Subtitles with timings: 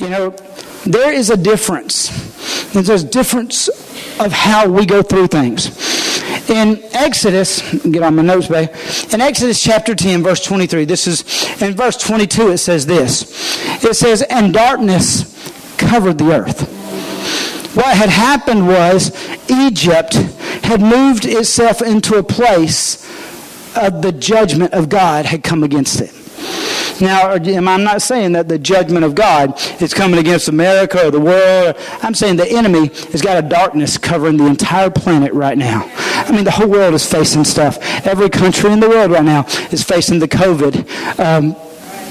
[0.00, 0.30] You know,
[0.86, 2.08] there is a difference.
[2.72, 3.68] There's a difference
[4.18, 5.68] of how we go through things.
[6.48, 8.70] In Exodus, get on my notes, babe.
[9.12, 11.22] In Exodus chapter 10, verse 23, this is,
[11.60, 13.84] in verse 22, it says this.
[13.84, 15.24] It says, And darkness
[15.76, 16.78] covered the earth.
[17.76, 19.12] What had happened was
[19.50, 20.14] Egypt
[20.64, 23.04] had moved itself into a place
[23.76, 26.19] of the judgment of God had come against it.
[27.00, 31.20] Now, I'm not saying that the judgment of God is coming against America or the
[31.20, 31.76] world.
[32.02, 35.90] I'm saying the enemy has got a darkness covering the entire planet right now.
[35.96, 37.78] I mean, the whole world is facing stuff.
[38.06, 41.18] Every country in the world right now is facing the COVID.
[41.18, 41.56] Um,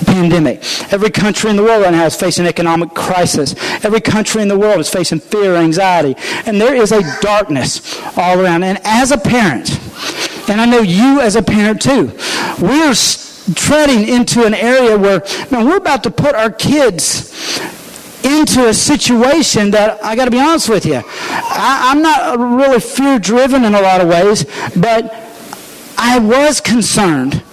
[0.06, 0.60] pandemic.
[0.94, 3.56] Every country in the world right now is facing economic crisis.
[3.84, 6.16] Every country in the world is facing fear, anxiety.
[6.46, 8.64] And there is a darkness all around.
[8.64, 9.78] And as a parent,
[10.50, 12.12] and I know you as a parent too,
[12.62, 12.94] we're
[13.56, 17.30] treading into an area where, man, we're about to put our kids
[18.24, 21.02] into a situation that I got to be honest with you.
[21.06, 25.14] I, am not really fear driven in a lot of ways, but
[25.98, 27.44] I was concerned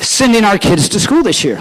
[0.00, 1.58] sending our kids to school this year.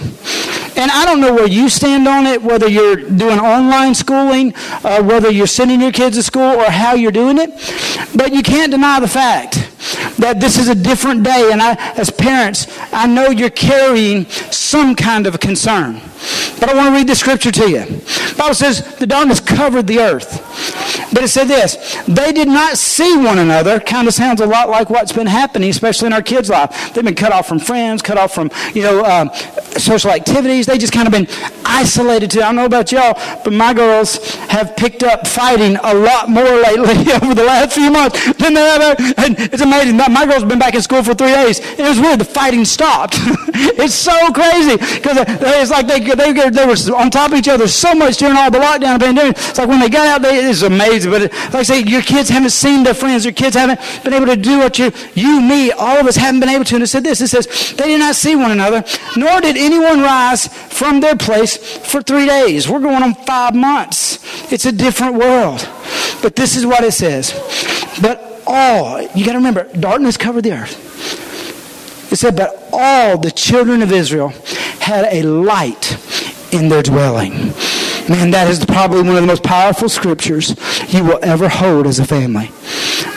[0.75, 4.53] And I don't know where you stand on it, whether you're doing online schooling,
[4.83, 7.51] uh, whether you're sending your kids to school, or how you're doing it.
[8.15, 9.55] But you can't deny the fact
[10.17, 11.49] that this is a different day.
[11.51, 16.01] And I, as parents, I know you're carrying some kind of a concern.
[16.59, 17.85] But I want to read the scripture to you.
[17.85, 20.41] The Bible says the darkness covered the earth.
[21.13, 23.79] But it said this they did not see one another.
[23.79, 26.93] Kind of sounds a lot like what's been happening, especially in our kids' life.
[26.93, 29.29] They've been cut off from friends, cut off from, you know, um,
[29.79, 30.65] social activities.
[30.65, 31.27] They just kind of been
[31.65, 32.39] isolated to.
[32.39, 36.43] I don't know about y'all, but my girls have picked up fighting a lot more
[36.43, 38.95] lately over the last few months than they ever.
[39.17, 39.97] And it's amazing.
[39.97, 41.59] My girls have been back in school for three days.
[41.59, 42.19] It was weird.
[42.19, 43.15] The fighting stopped.
[43.79, 47.67] it's so crazy because it's like they, they, they were on top of each other
[47.67, 49.37] so much during all the lockdown pandemic.
[49.37, 51.11] It's like when they got out, they, it's amazing.
[51.11, 53.25] But like I say, your kids haven't seen their friends.
[53.25, 56.39] Your kids haven't been able to do what you, you, me, all of us haven't
[56.39, 56.75] been able to.
[56.75, 57.21] And it said this.
[57.21, 58.83] It says, they did not see one another,
[59.15, 62.69] nor did anyone rise from their place for three days.
[62.69, 64.51] We're going on five months.
[64.51, 65.67] It's a different world.
[66.21, 67.33] But this is what it says.
[68.01, 72.11] But all, you got to remember, darkness covered the earth.
[72.11, 74.29] It said, but all the children of Israel
[74.79, 75.97] had a light
[76.53, 77.53] in their dwelling.
[78.09, 80.55] Man, that is probably one of the most powerful scriptures
[80.93, 82.51] you will ever hold as a family.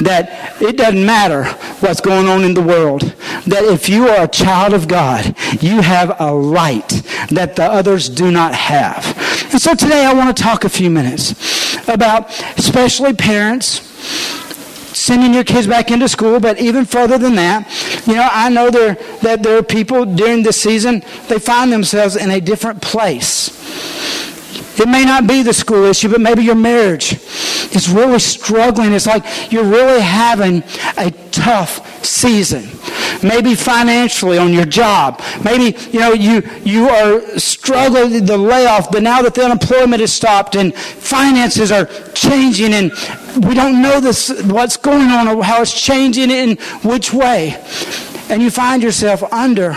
[0.00, 1.44] That it doesn't matter
[1.80, 3.02] what's going on in the world.
[3.46, 8.08] That if you are a child of God, you have a light that the others
[8.08, 9.04] do not have.
[9.50, 11.32] And so today I want to talk a few minutes
[11.88, 13.80] about especially parents
[14.96, 17.66] sending your kids back into school, but even further than that,
[18.06, 22.16] you know, I know there, that there are people during this season, they find themselves
[22.16, 23.52] in a different place.
[24.78, 27.14] It may not be the school issue, but maybe your marriage
[27.74, 28.92] is really struggling.
[28.92, 30.62] It's like you're really having
[30.98, 32.68] a tough season.
[33.22, 35.22] Maybe financially on your job.
[35.42, 40.12] Maybe, you know, you, you are struggling the layoff, but now that the unemployment has
[40.12, 42.92] stopped and finances are changing and
[43.46, 47.62] we don't know this, what's going on or how it's changing in which way.
[48.28, 49.76] And you find yourself under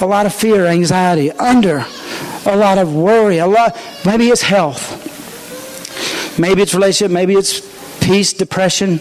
[0.00, 1.86] a lot of fear, anxiety, under
[2.46, 5.02] a lot of worry, a lot, maybe it's health.
[6.38, 7.60] Maybe it's relationship, maybe it's
[8.00, 9.00] peace, depression.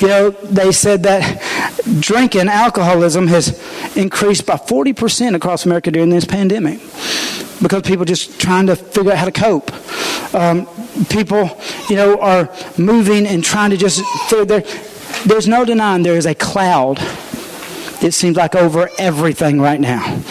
[0.00, 1.42] You know, they said that
[2.00, 3.58] drinking, alcoholism has
[3.96, 6.78] increased by 40% across America during this pandemic
[7.62, 9.72] because people just trying to figure out how to cope.
[10.34, 10.66] Um,
[11.08, 11.50] people,
[11.88, 14.62] you know, are moving and trying to just figure
[15.24, 16.98] there's no denying there is a cloud,
[18.02, 20.22] it seems like, over everything right now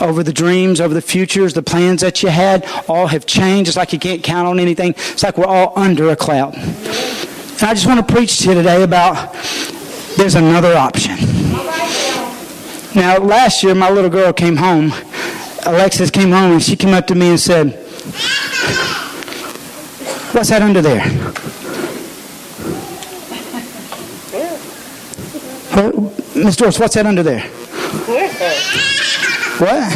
[0.00, 3.68] over the dreams, over the futures, the plans that you had, all have changed.
[3.68, 4.90] It's like you can't count on anything.
[4.96, 6.54] It's like we're all under a cloud.
[6.54, 9.34] And I just want to preach to you today about
[10.16, 11.16] there's another option.
[12.94, 14.92] Now, last year, my little girl came home.
[15.66, 17.72] Alexis came home and she came up to me and said,
[20.32, 21.04] What's that under there?
[26.34, 27.50] Miss Doris, what's that under there?
[29.58, 29.90] What?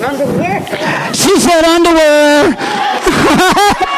[0.00, 0.62] Underwear.
[1.12, 2.54] She said underwear.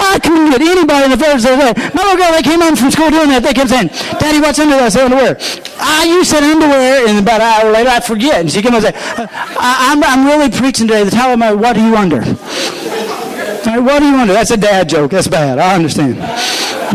[0.00, 1.76] I couldn't get anybody in the first say that.
[1.94, 3.42] My little girl, they came home from school doing that.
[3.42, 3.88] They kept saying,
[4.18, 4.86] Daddy, what's under there?
[4.86, 5.36] I said, underwear.
[5.76, 7.06] Ah, you said underwear.
[7.06, 8.40] And about an hour later, I forget.
[8.40, 11.04] And she came and said, I, am I'm, I'm really preaching today.
[11.04, 12.24] The tell me, what are you under?
[12.24, 14.32] What are you under?
[14.32, 15.10] That's a dad joke.
[15.10, 15.58] That's bad.
[15.58, 16.16] I understand.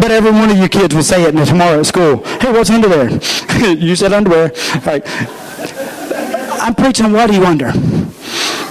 [0.02, 2.24] But every one of you kids will say it tomorrow at school.
[2.42, 3.10] Hey, what's under there?
[3.76, 4.52] you said underwear.
[4.76, 5.06] All right.
[6.62, 7.72] I'm preaching what do you wonder?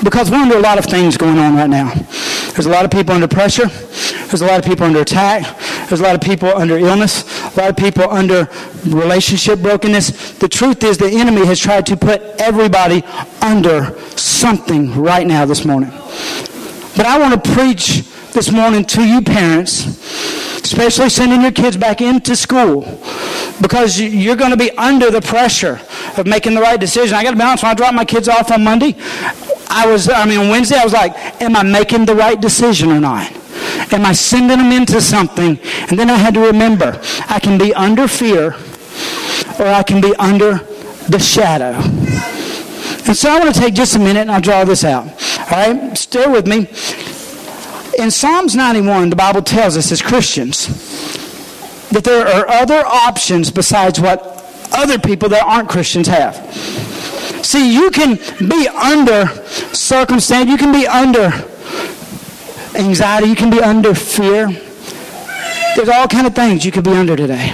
[0.04, 1.92] Because we're under a lot of things going on right now.
[2.52, 3.66] There's a lot of people under pressure.
[3.66, 5.58] There's a lot of people under attack.
[5.88, 7.24] There's a lot of people under illness.
[7.56, 8.48] A lot of people under
[8.86, 10.38] relationship brokenness.
[10.38, 13.02] The truth is, the enemy has tried to put everybody
[13.42, 15.90] under something right now this morning.
[16.96, 19.84] But I want to preach this morning to you parents,
[20.62, 22.82] especially sending your kids back into school,
[23.60, 25.80] because you're going to be under the pressure
[26.16, 27.14] of making the right decision.
[27.14, 28.96] I got to be honest, when I dropped my kids off on Monday,
[29.68, 33.00] I was, I mean, Wednesday, I was like, am I making the right decision or
[33.00, 33.30] not?
[33.92, 35.58] Am I sending them into something?
[35.88, 38.54] And then I had to remember, I can be under fear
[39.58, 40.58] or I can be under
[41.08, 41.78] the shadow.
[43.06, 45.04] And so I want to take just a minute and I'll draw this out.
[45.04, 45.96] All right?
[45.96, 46.68] Stay with me.
[48.00, 50.68] In Psalms 91, the Bible tells us as Christians
[51.90, 54.42] that there are other options besides what
[54.72, 56.34] other people that aren't Christians have.
[57.44, 58.16] See, you can
[58.48, 59.26] be under
[59.74, 61.30] circumstance, you can be under
[62.74, 64.48] anxiety, you can be under fear.
[65.76, 67.52] There's all kind of things you could be under today.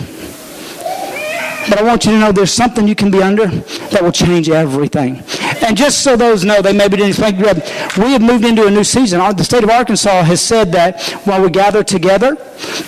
[1.68, 4.48] But I want you to know there's something you can be under that will change
[4.48, 5.24] everything.
[5.66, 8.84] And just so those know, they maybe didn't think, we have moved into a new
[8.84, 9.18] season.
[9.36, 12.36] The state of Arkansas has said that while we gather together,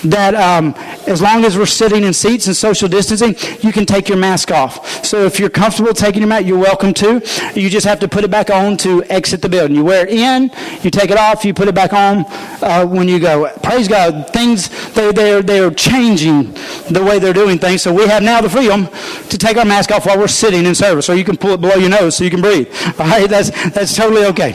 [0.03, 0.73] that um,
[1.07, 4.51] as long as we're sitting in seats and social distancing, you can take your mask
[4.51, 5.05] off.
[5.05, 7.21] So if you're comfortable taking your mask, you're welcome to.
[7.55, 9.75] You just have to put it back on to exit the building.
[9.75, 10.51] You wear it in,
[10.81, 12.25] you take it off, you put it back on
[12.61, 13.51] uh, when you go.
[13.63, 14.29] Praise God.
[14.29, 16.53] Things, they, they're, they're changing
[16.89, 17.81] the way they're doing things.
[17.81, 18.87] So we have now the freedom
[19.29, 21.61] to take our mask off while we're sitting in service, or you can pull it
[21.61, 22.67] below your nose so you can breathe.
[22.99, 23.29] All right?
[23.29, 24.53] That's, that's totally okay.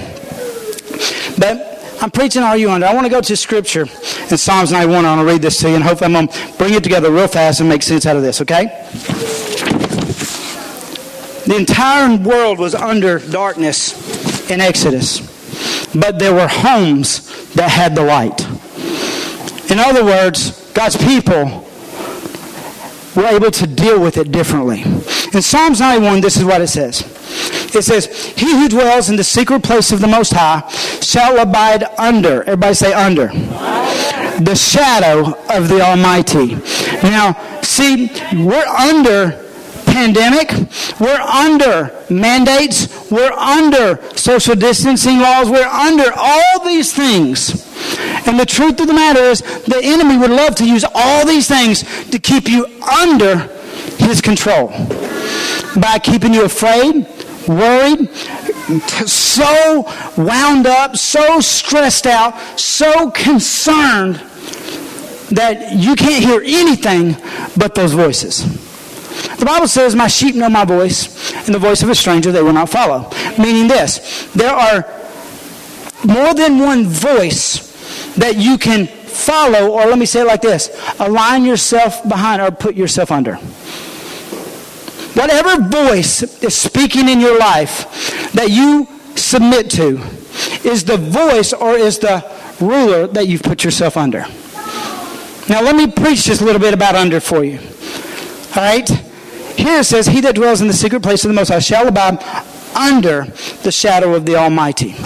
[1.39, 2.87] But I'm preaching Are You Under?
[2.87, 5.05] I want to go to Scripture in Psalms 91.
[5.05, 7.11] I want to read this to you, and hopefully I'm going to bring it together
[7.11, 8.67] real fast and make sense out of this, okay?
[11.47, 15.21] The entire world was under darkness in Exodus,
[15.95, 18.41] but there were homes that had the light.
[19.71, 21.67] In other words, God's people
[23.15, 24.83] were able to deal with it differently.
[24.83, 27.14] In Psalms 91, this is what it says.
[27.75, 28.07] It says,
[28.37, 30.69] He who dwells in the secret place of the Most High
[31.01, 32.43] shall abide under.
[32.43, 33.29] Everybody say under.
[34.39, 36.57] The shadow of the Almighty.
[37.03, 39.45] Now, see, we're under
[39.87, 40.51] pandemic.
[40.99, 43.11] We're under mandates.
[43.11, 45.49] We're under social distancing laws.
[45.49, 47.65] We're under all these things.
[48.27, 51.47] And the truth of the matter is, the enemy would love to use all these
[51.47, 52.67] things to keep you
[53.01, 53.51] under
[53.99, 54.69] his control
[55.81, 57.07] by keeping you afraid,
[57.49, 58.09] worried,
[59.07, 59.85] so
[60.17, 64.17] wound up, so stressed out, so concerned
[65.31, 67.17] that you can't hear anything
[67.57, 68.45] but those voices.
[69.39, 72.43] The Bible says, My sheep know my voice, and the voice of a stranger they
[72.43, 73.11] will not follow.
[73.39, 74.87] Meaning this there are
[76.05, 77.73] more than one voice
[78.17, 82.51] that you can follow, or let me say it like this align yourself behind or
[82.51, 83.39] put yourself under.
[85.15, 90.01] Whatever voice is speaking in your life that you submit to
[90.65, 92.25] is the voice or is the
[92.61, 94.27] ruler that you've put yourself under.
[95.49, 97.59] Now, let me preach just a little bit about under for you.
[98.57, 98.89] All right?
[99.57, 101.87] Here it says, He that dwells in the secret place of the Most High shall
[101.87, 102.19] abide
[102.75, 103.27] under
[103.63, 104.97] the shadow of the Almighty.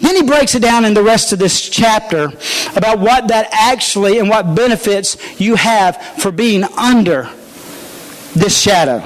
[0.00, 2.30] Then he breaks it down in the rest of this chapter
[2.76, 7.28] about what that actually and what benefits you have for being under
[8.38, 9.00] this shadow.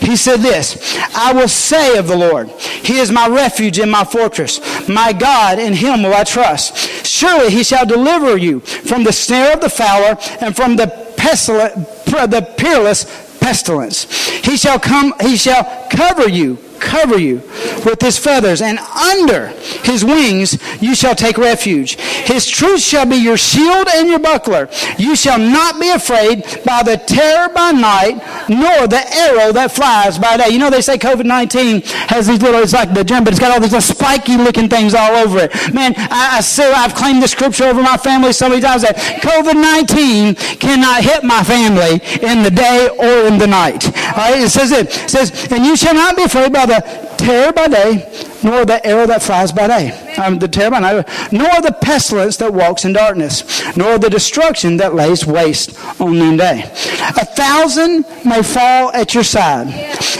[0.00, 4.04] He said this I will say of the Lord, He is my refuge and my
[4.04, 4.88] fortress.
[4.88, 7.06] My God, in Him will I trust.
[7.06, 11.74] Surely He shall deliver you from the snare of the fowler and from the pestilent,
[12.06, 14.04] the peerless pestilence.
[14.44, 17.36] He shall come, He shall cover you cover you
[17.84, 19.48] with his feathers, and under
[19.84, 21.96] his wings you shall take refuge.
[21.98, 24.68] His truth shall be your shield and your buckler.
[24.98, 28.16] You shall not be afraid by the terror by night,
[28.48, 30.48] nor the arrow that flies by day.
[30.50, 33.40] You know, they say COVID 19 has these little, it's like the germ, but it's
[33.40, 35.74] got all these little spiky looking things all over it.
[35.74, 38.96] Man, I, I say, I've claimed the scripture over my family so many times that
[38.96, 43.86] COVID 19 cannot hit my family in the day or in the night.
[44.16, 47.16] All right, it says it, it says, and you shall not be afraid by the
[47.18, 49.90] terror by day, nor the arrow that flies by day.
[50.16, 54.76] Um, the terror by night, nor the pestilence that walks in darkness, nor the destruction
[54.78, 56.62] that lays waste on noonday.
[56.62, 59.68] A thousand may fall at your side,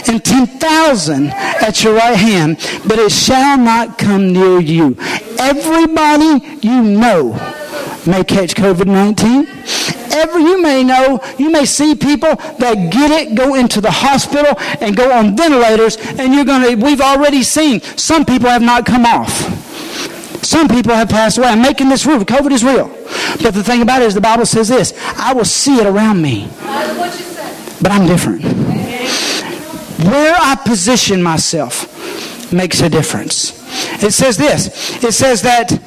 [0.09, 4.97] and ten thousand at your right hand, but it shall not come near you.
[5.39, 7.37] Everybody you know
[8.07, 9.47] may catch COVID 19.
[10.11, 14.55] Ever you may know, you may see people that get it, go into the hospital,
[14.81, 18.87] and go on ventilators, and you're going to, we've already seen some people have not
[18.87, 19.59] come off.
[20.45, 21.49] Some people have passed away.
[21.49, 22.25] I'm making this real.
[22.25, 22.89] COVID is real.
[23.43, 26.23] But the thing about it is the Bible says this I will see it around
[26.23, 26.49] me.
[27.83, 28.43] But I'm different.
[30.05, 33.53] Where I position myself makes a difference.
[34.03, 35.79] It says this it says that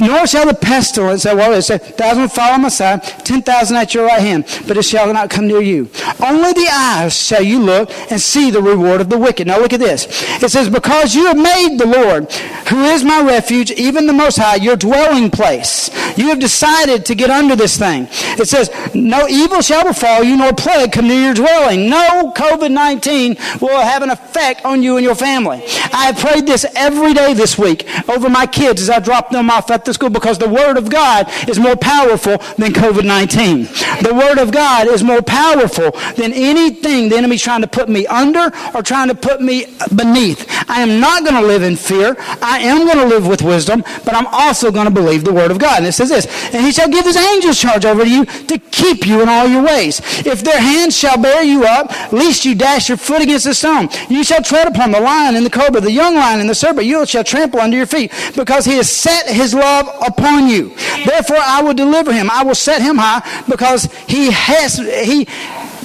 [0.00, 3.76] nor shall the pestilence, uh, well, it says, thousand fall on my side, ten thousand
[3.76, 5.90] at your right hand, but it shall not come near you.
[6.20, 9.46] Only the eyes shall you look and see the reward of the wicked.
[9.46, 10.06] Now look at this.
[10.42, 12.32] It says, because you have made the Lord,
[12.68, 15.90] who is my refuge, even the Most High, your dwelling place.
[16.16, 18.08] You have decided to get under this thing.
[18.10, 21.88] It says, no evil shall befall you, nor plague come near your dwelling.
[21.88, 25.62] No COVID-19 will have an effect on you and your family.
[25.92, 29.50] I have prayed this every day this week over my kids as I drop them
[29.50, 33.64] off at the school because the Word of God is more powerful than COVID 19.
[34.02, 38.06] The Word of God is more powerful than anything the enemy's trying to put me
[38.06, 40.46] under or trying to put me beneath.
[40.68, 42.16] I am not going to live in fear.
[42.42, 45.50] I am going to live with wisdom, but I'm also going to believe the Word
[45.50, 45.78] of God.
[45.78, 49.06] And it says this, and he shall give his angels charge over you to keep
[49.06, 50.00] you in all your ways.
[50.26, 53.88] If their hands shall bear you up, lest you dash your foot against a stone.
[54.08, 56.86] You shall tread upon the lion and the cobra, the young lion and the serpent.
[56.86, 59.69] You shall trample under your feet, because he has set his love
[60.06, 60.74] upon you.
[61.06, 62.30] Therefore I will deliver him.
[62.30, 65.26] I will set him high, because he has he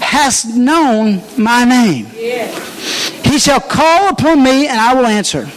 [0.01, 2.05] has known my name.
[2.05, 5.49] He shall call upon me and I will answer.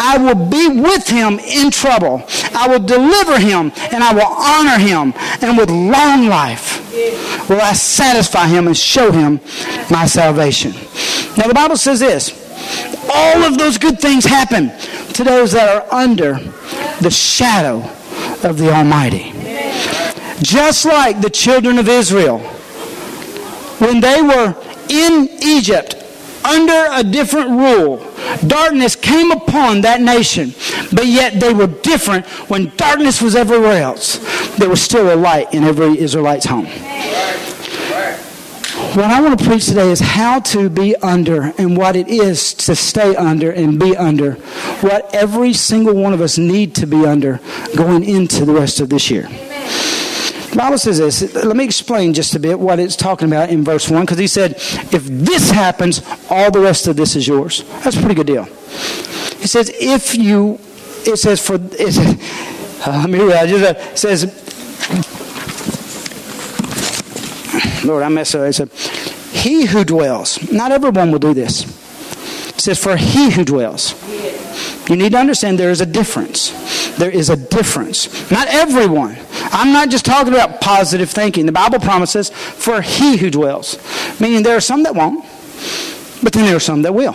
[0.00, 2.22] I will be with him in trouble.
[2.54, 5.14] I will deliver him and I will honor him.
[5.42, 6.78] And with long life
[7.48, 9.40] will I satisfy him and show him
[9.90, 10.72] my salvation.
[11.36, 12.46] Now the Bible says this.
[13.12, 14.70] All of those good things happen
[15.14, 16.34] to those that are under
[17.00, 17.78] the shadow
[18.48, 19.32] of the Almighty.
[20.42, 22.38] Just like the children of Israel
[23.78, 24.56] when they were
[24.88, 25.94] in Egypt
[26.44, 27.98] under a different rule,
[28.46, 30.54] darkness came upon that nation,
[30.92, 34.18] but yet they were different when darkness was everywhere else.
[34.56, 36.66] There was still a light in every Israelite's home.
[38.94, 42.54] What I want to preach today is how to be under and what it is
[42.54, 44.36] to stay under and be under.
[44.80, 47.40] What every single one of us need to be under
[47.76, 49.28] going into the rest of this year.
[50.50, 51.34] The Bible says this.
[51.34, 54.26] Let me explain just a bit what it's talking about in verse 1 because he
[54.26, 54.52] said,
[54.92, 57.64] if this happens, all the rest of this is yours.
[57.84, 58.44] That's a pretty good deal.
[58.44, 60.58] He says, if you,
[61.04, 63.76] it says, for, it says, uh, let me read it.
[63.76, 64.24] It says,
[67.84, 68.42] Lord, I messed up.
[68.42, 68.70] It said,
[69.32, 71.64] he who dwells, not everyone will do this.
[72.50, 73.92] It says, for he who dwells.
[74.88, 76.96] You need to understand there is a difference.
[76.96, 78.30] There is a difference.
[78.30, 79.18] Not everyone.
[79.52, 81.46] I'm not just talking about positive thinking.
[81.46, 83.78] The Bible promises for he who dwells.
[84.18, 85.24] Meaning there are some that won't,
[86.22, 87.14] but then there are some that will.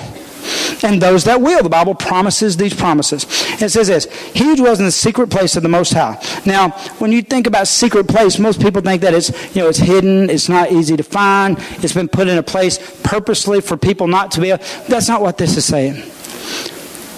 [0.83, 3.25] And those that will, the Bible promises these promises.
[3.61, 6.21] It says this He who dwells in the secret place of the Most High.
[6.45, 9.79] Now, when you think about secret place, most people think that it's, you know, it's
[9.79, 14.07] hidden, it's not easy to find, it's been put in a place purposely for people
[14.07, 14.63] not to be able.
[14.89, 16.03] That's not what this is saying.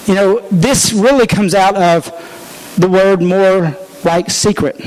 [0.06, 2.04] You know, this really comes out of
[2.78, 4.80] the word more like secret.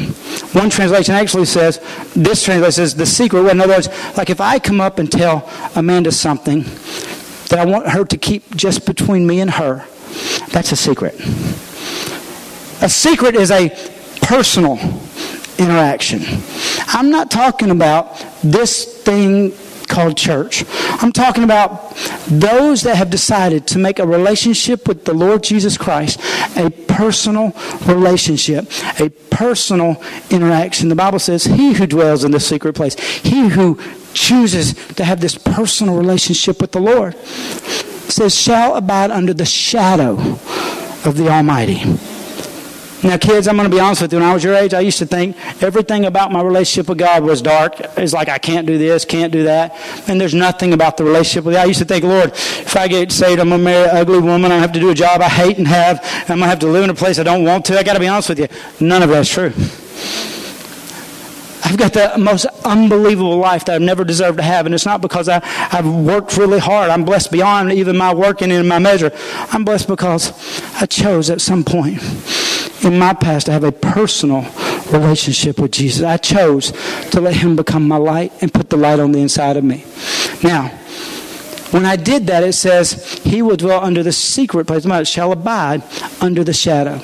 [0.54, 1.80] One translation actually says,
[2.16, 3.46] this translation says the secret.
[3.48, 6.64] In other words, like if I come up and tell Amanda something
[7.50, 9.86] that I want her to keep just between me and her,
[10.52, 11.16] that's a secret.
[12.82, 13.70] A secret is a
[14.22, 14.78] personal
[15.58, 16.22] interaction.
[16.88, 19.52] I'm not talking about this thing
[19.89, 20.63] called church.
[21.01, 21.96] I'm talking about
[22.27, 26.22] those that have decided to make a relationship with the Lord Jesus Christ
[26.55, 27.53] a personal
[27.86, 30.89] relationship, a personal interaction.
[30.89, 33.79] The Bible says, He who dwells in the secret place, he who
[34.13, 37.15] chooses to have this personal relationship with the Lord,
[38.12, 40.17] says, shall abide under the shadow
[41.05, 41.81] of the Almighty.
[43.01, 44.20] Now, kids, I'm going to be honest with you.
[44.20, 47.24] When I was your age, I used to think everything about my relationship with God
[47.24, 47.79] was dark.
[47.98, 49.74] It's like I can't do this, can't do that.
[50.10, 51.62] And there's nothing about the relationship with God.
[51.62, 54.20] I used to think, Lord, if I get saved, I'm going to marry an ugly
[54.20, 54.51] woman.
[54.51, 56.01] I have to do a job I hate and have.
[56.24, 57.79] I'm going to have to live in a place I don't want to.
[57.79, 58.48] I got to be honest with you.
[58.82, 59.53] None of that's true.
[61.63, 64.65] I've got the most unbelievable life that I've never deserved to have.
[64.65, 65.39] And it's not because I,
[65.72, 66.89] I've worked really hard.
[66.89, 69.12] I'm blessed beyond even my working in my measure.
[69.53, 70.34] I'm blessed because
[70.82, 72.01] I chose at some point
[72.84, 74.46] in my past to have a personal
[74.92, 76.04] relationship with Jesus.
[76.04, 76.72] I chose
[77.12, 79.86] to let Him become my light and put the light on the inside of me.
[80.44, 80.70] Now,
[81.72, 85.84] when I did that, it says, He will dwell under the secret place, shall abide
[86.20, 86.98] under the shadow.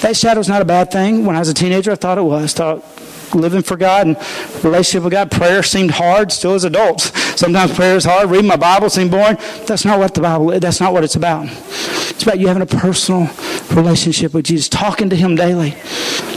[0.00, 1.26] That shadow is not a bad thing.
[1.26, 2.54] When I was a teenager, I thought it was.
[2.54, 2.84] Thought
[3.34, 4.16] living for God and
[4.64, 5.30] relationship with God.
[5.30, 7.12] Prayer seemed hard still as adults.
[7.38, 8.30] Sometimes prayer is hard.
[8.30, 9.36] Reading my Bible seemed boring.
[9.66, 11.46] That's not what the Bible that's not what it's about.
[11.48, 13.28] It's about you having a personal
[13.74, 15.74] relationship with Jesus, talking to him daily,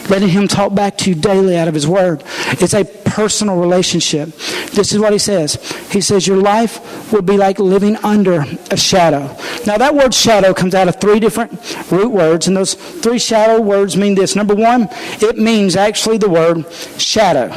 [0.10, 2.24] letting him talk back to you daily out of his word.
[2.52, 4.30] It's a personal relationship.
[4.72, 5.56] This is what he says.
[5.92, 9.36] He says your life will be like living under a shadow.
[9.66, 11.52] Now that word shadow comes out of three different
[11.92, 14.36] root words and those three shadow words mean this.
[14.36, 14.88] Number 1,
[15.22, 16.66] it means actually the word
[17.00, 17.48] shadow.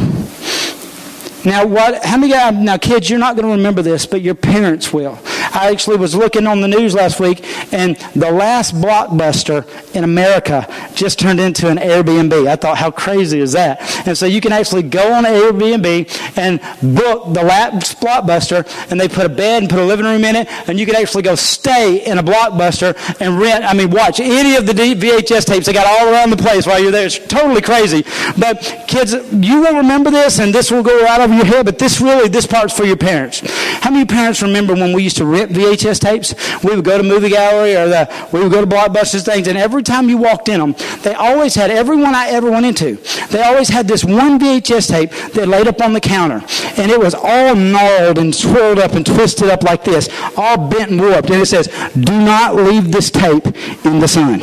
[1.44, 2.04] Now, what?
[2.04, 2.32] How many?
[2.64, 5.18] Now, kids, you're not going to remember this, but your parents will.
[5.56, 10.66] I actually was looking on the news last week, and the last blockbuster in America
[10.94, 12.46] just turned into an Airbnb.
[12.46, 13.80] I thought, how crazy is that?
[14.06, 16.60] And so you can actually go on Airbnb and
[16.94, 20.36] book the last blockbuster, and they put a bed and put a living room in
[20.36, 23.64] it, and you can actually go stay in a blockbuster and rent.
[23.64, 26.80] I mean, watch any of the VHS tapes they got all around the place while
[26.80, 27.06] you're there.
[27.06, 28.04] It's totally crazy.
[28.38, 31.64] But kids, you will remember this, and this will go right over your head.
[31.64, 33.40] But this really, this part's for your parents.
[33.80, 36.34] How many parents remember when we used to rent VHS tapes.
[36.62, 39.58] We would go to movie gallery or the, we would go to blockbusters things, and
[39.58, 42.96] every time you walked in them, they always had everyone I ever went into.
[43.28, 46.42] They always had this one VHS tape that laid up on the counter,
[46.76, 50.90] and it was all gnarled and swirled up and twisted up like this, all bent
[50.90, 51.30] and warped.
[51.30, 53.46] And it says, "Do not leave this tape
[53.84, 54.40] in the sun."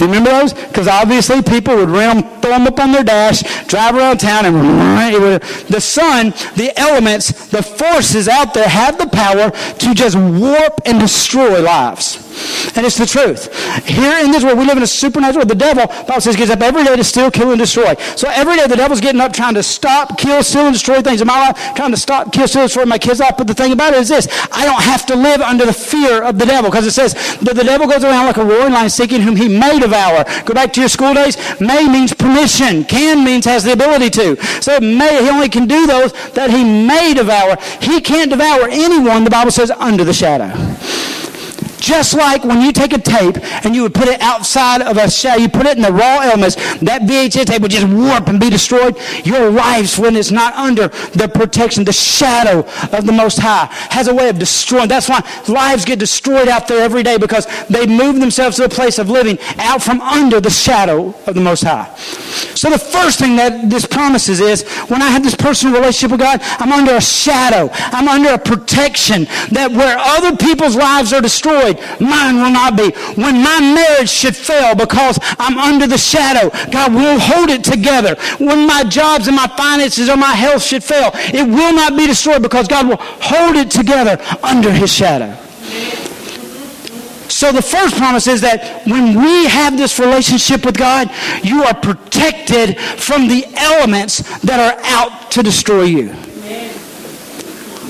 [0.00, 0.54] Do you remember those?
[0.54, 4.54] Because obviously people would ram, throw them up on their dash, drive around town, and
[5.12, 10.80] would, the sun, the elements, the forces out there have the power to just warp
[10.86, 12.29] and destroy lives.
[12.76, 13.52] And it's the truth.
[13.84, 15.44] Here in this world, we live in a supernatural.
[15.44, 17.94] The devil, Bible says, gets up every day to steal, kill, and destroy.
[18.16, 21.20] So every day the devil's getting up trying to stop, kill, steal, and destroy things
[21.20, 23.34] in my life, trying to stop, kill, steal, and destroy my kids' life.
[23.36, 26.22] But the thing about it is this I don't have to live under the fear
[26.22, 28.90] of the devil because it says that the devil goes around like a roaring lion
[28.90, 30.24] seeking whom he may devour.
[30.44, 31.36] Go back to your school days.
[31.60, 32.84] May means permission.
[32.84, 34.36] Can means has the ability to.
[34.62, 37.56] So may, he only can do those that he may devour.
[37.80, 40.50] He can't devour anyone, the Bible says, under the shadow.
[41.80, 45.10] Just like when you take a tape and you would put it outside of a
[45.10, 48.38] shell, you put it in the raw elements, that VHS tape would just warp and
[48.38, 48.96] be destroyed.
[49.24, 52.60] Your life, when it's not under the protection, the shadow
[52.96, 54.88] of the Most High, has a way of destroying.
[54.88, 58.68] That's why lives get destroyed out there every day because they move themselves to a
[58.68, 61.92] place of living out from under the shadow of the Most High.
[62.54, 66.20] So the first thing that this promises is when I have this personal relationship with
[66.20, 67.70] God, I'm under a shadow.
[67.72, 72.00] I'm under a protection that where other people's lives are destroyed, destroyed.
[72.00, 72.90] Mine will not be.
[73.20, 78.16] When my marriage should fail because I'm under the shadow, God will hold it together.
[78.38, 82.06] When my jobs and my finances or my health should fail, it will not be
[82.06, 85.36] destroyed because God will hold it together under his shadow.
[87.28, 91.10] So the first promise is that when we have this relationship with God,
[91.42, 96.14] you are protected from the elements that are out to destroy you.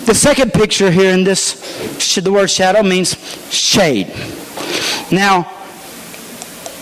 [0.07, 3.17] The second picture here in this, the word shadow means
[3.53, 4.09] shade.
[5.13, 5.61] Now,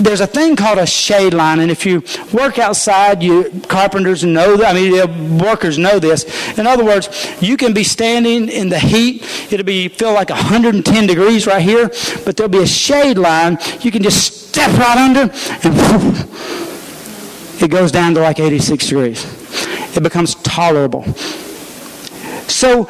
[0.00, 2.02] there's a thing called a shade line, and if you
[2.32, 4.74] work outside, you carpenters know that.
[4.74, 6.24] I mean, workers know this.
[6.56, 7.08] In other words,
[7.40, 9.22] you can be standing in the heat.
[9.52, 11.88] It'll be feel like 110 degrees right here,
[12.24, 13.58] but there'll be a shade line.
[13.80, 16.28] You can just step right under, and
[17.62, 19.96] it goes down to like 86 degrees.
[19.96, 21.04] It becomes tolerable.
[22.46, 22.88] So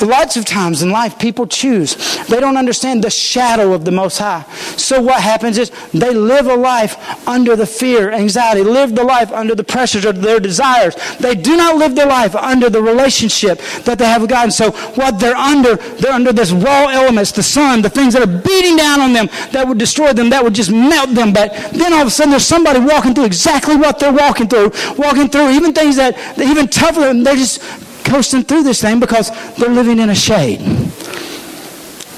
[0.00, 1.96] Lots of times in life, people choose.
[2.26, 4.42] They don't understand the shadow of the Most High.
[4.76, 9.32] So what happens is they live a life under the fear, anxiety, live the life
[9.32, 10.96] under the pressures of their desires.
[11.18, 14.44] They do not live their life under the relationship that they have with God.
[14.44, 18.22] And so what they're under, they're under this raw elements, the sun, the things that
[18.22, 21.32] are beating down on them that would destroy them, that would just melt them.
[21.32, 24.72] But then all of a sudden there's somebody walking through exactly what they're walking through,
[24.96, 27.62] walking through even things that even tougher than they just
[28.06, 30.60] coasting through this thing because they're living in a shade.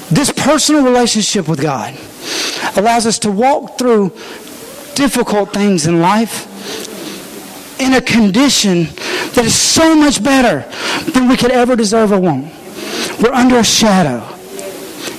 [0.09, 1.97] This personal relationship with God
[2.77, 4.09] allows us to walk through
[4.95, 6.47] difficult things in life
[7.79, 8.83] in a condition
[9.33, 10.67] that is so much better
[11.11, 12.53] than we could ever deserve or want.
[13.21, 14.25] We're under a shadow.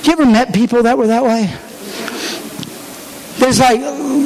[0.03, 1.53] You ever met people that were that way?
[3.39, 3.79] There's like,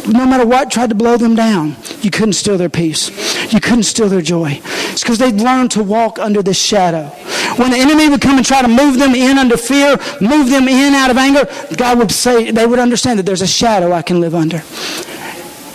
[0.07, 3.09] no matter what tried to blow them down, you couldn't steal their peace.
[3.51, 4.59] You couldn't steal their joy.
[4.63, 7.07] It's because they'd learned to walk under this shadow.
[7.57, 10.67] When the enemy would come and try to move them in under fear, move them
[10.67, 14.01] in out of anger, God would say, they would understand that there's a shadow I
[14.01, 14.61] can live under.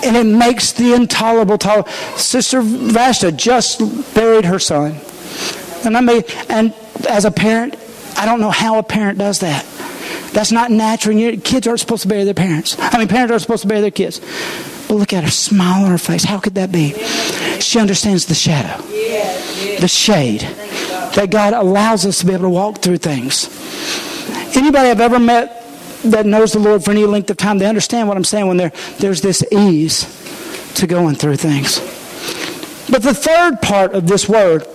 [0.05, 1.91] And it makes the intolerable tolerable.
[2.17, 3.81] Sister Vashta just
[4.15, 4.97] buried her son.
[5.85, 6.75] And I mean, and
[7.09, 7.77] as a parent,
[8.17, 9.65] I don't know how a parent does that.
[10.33, 11.17] That's not natural.
[11.39, 12.77] Kids aren't supposed to bury their parents.
[12.79, 14.21] I mean, parents aren't supposed to bury their kids.
[14.89, 16.25] But look at her smile on her face.
[16.25, 16.95] How could that be?
[17.61, 18.83] she understands the shadow,
[19.81, 23.49] the shade, that God allows us to be able to walk through things.
[24.57, 25.57] Anybody I've ever met
[26.05, 28.73] that knows the Lord for any length of time, they understand what I'm saying when
[28.99, 30.17] there's this ease
[30.77, 31.79] to going through things.
[32.91, 34.67] But the third part of this word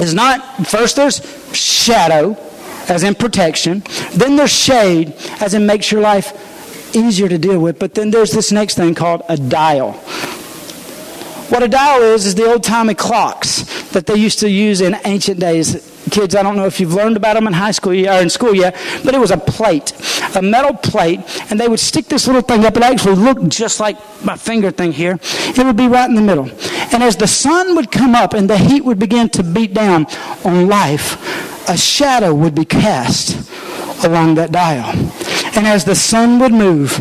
[0.00, 1.20] is not, first there's
[1.54, 2.34] shadow,
[2.88, 3.82] as in protection.
[4.12, 7.78] Then there's shade, as in makes your life easier to deal with.
[7.78, 9.92] But then there's this next thing called a dial.
[11.52, 14.96] What a dial is, is the old timey clocks that they used to use in
[15.04, 18.20] ancient days kids, I don't know if you've learned about them in high school or
[18.20, 19.92] in school yet, but it was a plate,
[20.36, 21.20] a metal plate,
[21.50, 22.76] and they would stick this little thing up.
[22.76, 25.18] It actually looked just like my finger thing here.
[25.22, 26.48] It would be right in the middle.
[26.92, 30.06] And as the sun would come up and the heat would begin to beat down
[30.44, 33.50] on life, a shadow would be cast
[34.04, 34.90] along that dial.
[35.56, 36.96] And as the sun would move,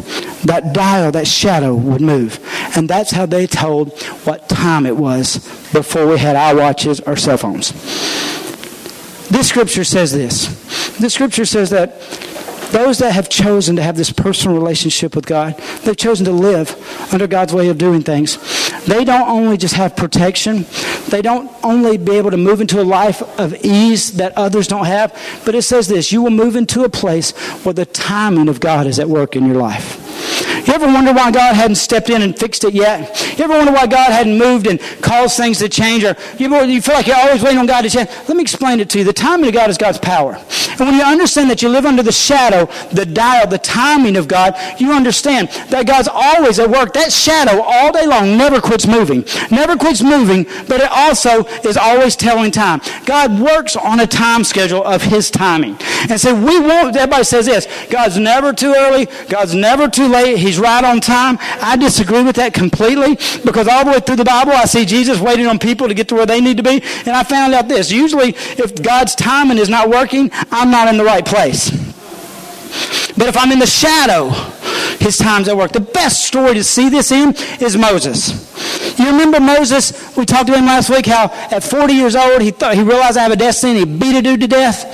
[0.45, 2.39] that dial, that shadow would move.
[2.76, 5.38] And that's how they told what time it was
[5.73, 7.71] before we had our watches or cell phones.
[9.30, 10.97] This scripture says this.
[10.97, 11.99] This scripture says that
[12.71, 16.76] those that have chosen to have this personal relationship with God, they've chosen to live
[17.13, 18.38] under God's way of doing things.
[18.86, 20.65] They don't only just have protection,
[21.10, 24.86] they don't only be able to move into a life of ease that others don't
[24.86, 27.32] have, but it says this you will move into a place
[27.63, 30.00] where the timing of God is at work in your life.
[30.65, 33.38] You ever wonder why God hadn't stepped in and fixed it yet?
[33.38, 36.04] You ever wonder why God hadn't moved and caused things to change?
[36.04, 38.10] Or you, you feel like you're always waiting on God to change?
[38.28, 39.04] Let me explain it to you.
[39.04, 40.36] The timing of God is God's power.
[40.80, 44.28] And when you understand that you live under the shadow, the dial, the timing of
[44.28, 46.93] God, you understand that God's always at work.
[46.93, 49.26] That shadow all day long never quits moving.
[49.52, 52.82] Never quits moving, but it also is always telling time.
[53.06, 55.78] God works on a time schedule of His timing.
[56.10, 60.38] And so we won't, everybody says this God's never too early, God's never too late,
[60.38, 61.38] He's right on time.
[61.39, 65.20] I disagree with that completely because all the way through the Bible, I see Jesus
[65.20, 66.82] waiting on people to get to where they need to be.
[67.06, 70.98] And I found out this usually, if God's timing is not working, I'm not in
[70.98, 71.72] the right place.
[73.18, 74.30] But if I'm in the shadow,
[75.00, 75.72] his time's at work.
[75.72, 78.50] The best story to see this in is Moses.
[78.98, 80.16] You remember Moses?
[80.16, 83.18] We talked to him last week how at 40 years old he thought he realized
[83.18, 83.80] I have a destiny.
[83.80, 84.86] He beat a dude to death.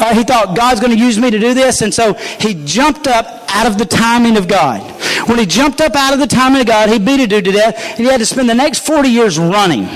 [0.00, 3.06] Uh, he thought God's going to use me to do this, and so he jumped
[3.06, 4.80] up out of the timing of God.
[5.28, 7.52] When he jumped up out of the timing of God, he beat a dude to
[7.52, 9.86] death, and he had to spend the next 40 years running.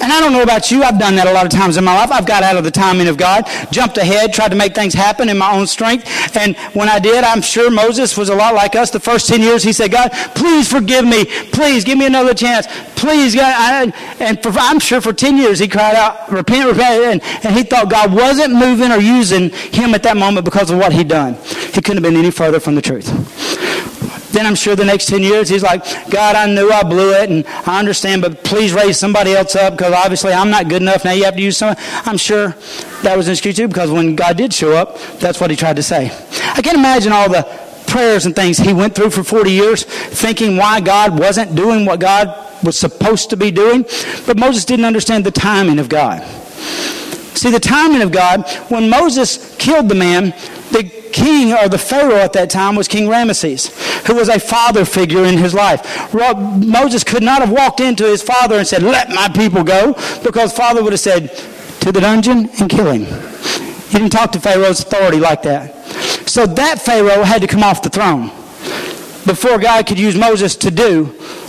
[0.00, 1.94] And I don't know about you, I've done that a lot of times in my
[1.94, 2.10] life.
[2.10, 5.28] I've got out of the timing of God, jumped ahead, tried to make things happen
[5.28, 6.36] in my own strength.
[6.36, 8.90] And when I did, I'm sure Moses was a lot like us.
[8.90, 11.24] The first 10 years, he said, God, please forgive me.
[11.50, 12.66] Please give me another chance.
[12.94, 13.54] Please, God.
[13.56, 17.22] I, and for, I'm sure for 10 years, he cried out, repent, repent.
[17.22, 20.78] And, and he thought God wasn't moving or using him at that moment because of
[20.78, 21.34] what he'd done.
[21.34, 23.08] He couldn't have been any further from the truth.
[24.38, 27.28] Then I'm sure the next 10 years he's like, God, I knew I blew it
[27.28, 31.04] and I understand, but please raise somebody else up because obviously I'm not good enough.
[31.04, 31.76] Now you have to use someone.
[32.06, 32.54] I'm sure
[33.02, 35.74] that was an excuse too because when God did show up, that's what he tried
[35.74, 36.12] to say.
[36.54, 37.42] I can't imagine all the
[37.88, 41.98] prayers and things he went through for 40 years thinking why God wasn't doing what
[41.98, 43.84] God was supposed to be doing.
[44.24, 46.22] But Moses didn't understand the timing of God.
[47.36, 50.32] See, the timing of God, when Moses killed the man,
[50.70, 54.84] the king or the Pharaoh at that time was King Ramesses, who was a father
[54.84, 56.12] figure in his life.
[56.14, 60.52] Moses could not have walked into his father and said, Let my people go, because
[60.52, 61.30] father would have said,
[61.80, 63.04] To the dungeon and kill him.
[63.88, 65.74] He didn't talk to Pharaoh's authority like that.
[66.28, 68.28] So that Pharaoh had to come off the throne
[69.26, 71.06] before God could use Moses to do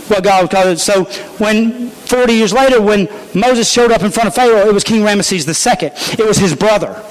[0.08, 0.78] what God called it.
[0.80, 1.04] So
[1.38, 5.02] when 40 years later, when Moses showed up in front of Pharaoh, it was King
[5.02, 5.90] Ramesses II.
[6.18, 7.02] It was his brother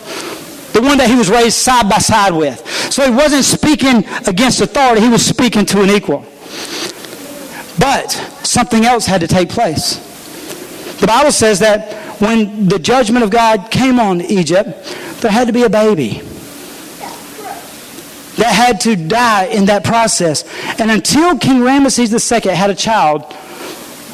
[0.73, 2.65] the one that he was raised side by side with.
[2.91, 6.25] So he wasn't speaking against authority, he was speaking to an equal.
[7.79, 8.11] But
[8.43, 10.05] something else had to take place.
[10.99, 14.69] The Bible says that when the judgment of God came on Egypt,
[15.21, 16.21] there had to be a baby
[18.35, 20.43] that had to die in that process.
[20.79, 23.21] And until King Ramesses II had a child,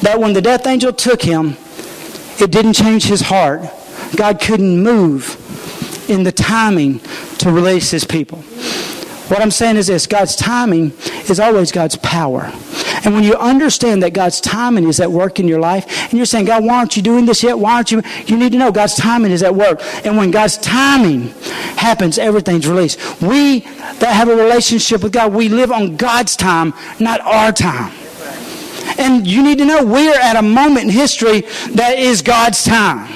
[0.02, 1.56] that when the death angel took him,
[2.38, 3.62] it didn't change his heart.
[4.14, 5.42] God couldn't move
[6.08, 7.00] in the timing
[7.38, 8.42] to release his people.
[9.28, 10.92] What I'm saying is this God's timing
[11.28, 12.52] is always God's power.
[13.04, 16.26] And when you understand that God's timing is at work in your life, and you're
[16.26, 17.58] saying, God, why aren't you doing this yet?
[17.58, 18.02] Why aren't you?
[18.26, 19.80] You need to know God's timing is at work.
[20.04, 21.28] And when God's timing
[21.76, 23.00] happens, everything's released.
[23.20, 27.92] We that have a relationship with God, we live on God's time, not our time.
[28.98, 33.12] And you need to know we're at a moment in history that is God's time.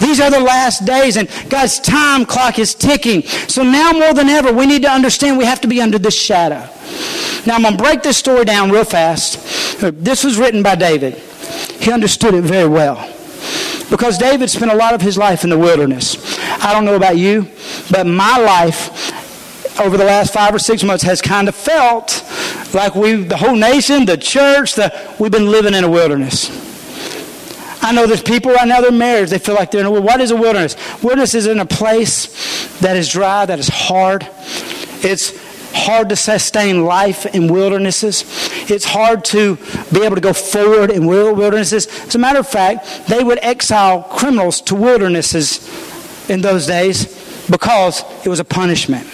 [0.00, 3.22] These are the last days, and God's time clock is ticking.
[3.22, 6.14] So now more than ever, we need to understand we have to be under this
[6.14, 6.68] shadow.
[7.46, 9.80] Now I'm going to break this story down real fast.
[9.80, 11.14] This was written by David.
[11.80, 12.96] he understood it very well.
[13.90, 16.16] Because David spent a lot of his life in the wilderness.
[16.62, 17.48] I don't know about you,
[17.90, 22.24] but my life over the last five or six months has kind of felt
[22.74, 26.69] like we, the whole nation, the church, the, we've been living in a wilderness.
[27.82, 30.20] I know there's people right now, they're married, they feel like they're in a What
[30.20, 30.76] is a wilderness?
[31.02, 34.28] Wilderness is in a place that is dry, that is hard.
[35.02, 35.38] It's
[35.72, 38.24] hard to sustain life in wildernesses.
[38.70, 39.56] It's hard to
[39.92, 41.86] be able to go forward in wildernesses.
[41.86, 45.68] As a matter of fact, they would exile criminals to wildernesses
[46.28, 49.06] in those days because it was a punishment.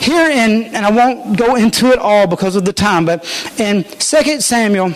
[0.00, 3.24] Here in, and I won't go into it all because of the time, but
[3.58, 4.94] in 2 Samuel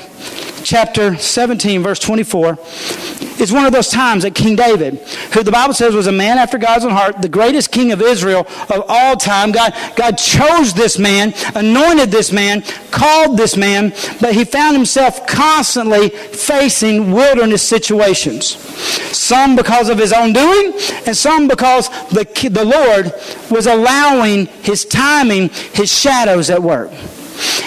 [0.70, 2.56] chapter 17, verse 24,
[3.40, 4.98] is one of those times that King David,
[5.32, 8.00] who the Bible says was a man after God's own heart, the greatest king of
[8.00, 13.92] Israel of all time, God, God chose this man, anointed this man, called this man,
[14.20, 18.46] but he found himself constantly facing wilderness situations.
[19.16, 20.72] Some because of his own doing,
[21.04, 23.12] and some because the, the Lord
[23.50, 26.92] was allowing his timing, his shadows at work.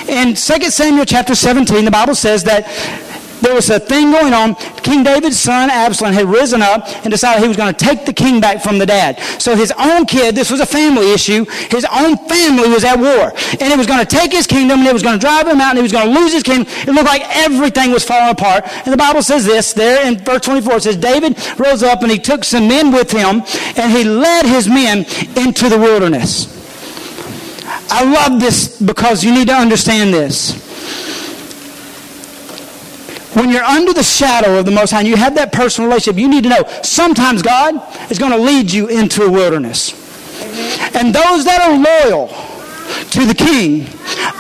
[0.08, 2.68] In 2 Samuel chapter 17, the Bible says that
[3.44, 4.56] there was a thing going on.
[4.84, 8.14] King David's son, Absalom, had risen up and decided he was going to take the
[8.14, 9.20] king back from the dad.
[9.38, 13.34] So his own kid, this was a family issue, his own family was at war.
[13.60, 15.60] And it was going to take his kingdom and it was going to drive him
[15.60, 16.68] out and he was going to lose his kingdom.
[16.70, 18.64] It looked like everything was falling apart.
[18.86, 20.78] And the Bible says this there in verse 24.
[20.78, 23.44] It says, David rose up and he took some men with him
[23.76, 25.00] and he led his men
[25.36, 26.63] into the wilderness.
[27.90, 30.62] I love this because you need to understand this.
[33.36, 36.20] When you're under the shadow of the Most High and you have that personal relationship,
[36.20, 39.92] you need to know sometimes God is going to lead you into a wilderness.
[40.96, 42.28] And those that are loyal
[43.10, 43.88] to the King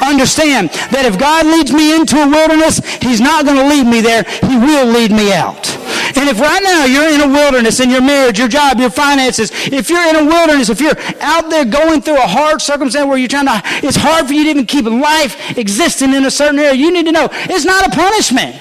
[0.01, 4.01] understand that if God leads me into a wilderness, He's not going to lead me
[4.01, 4.23] there.
[4.23, 5.65] He will lead me out.
[6.16, 9.52] And if right now you're in a wilderness in your marriage, your job, your finances,
[9.72, 13.18] if you're in a wilderness, if you're out there going through a hard circumstance where
[13.18, 16.60] you're trying to, it's hard for you to even keep life existing in a certain
[16.60, 18.56] area, you need to know it's not a punishment.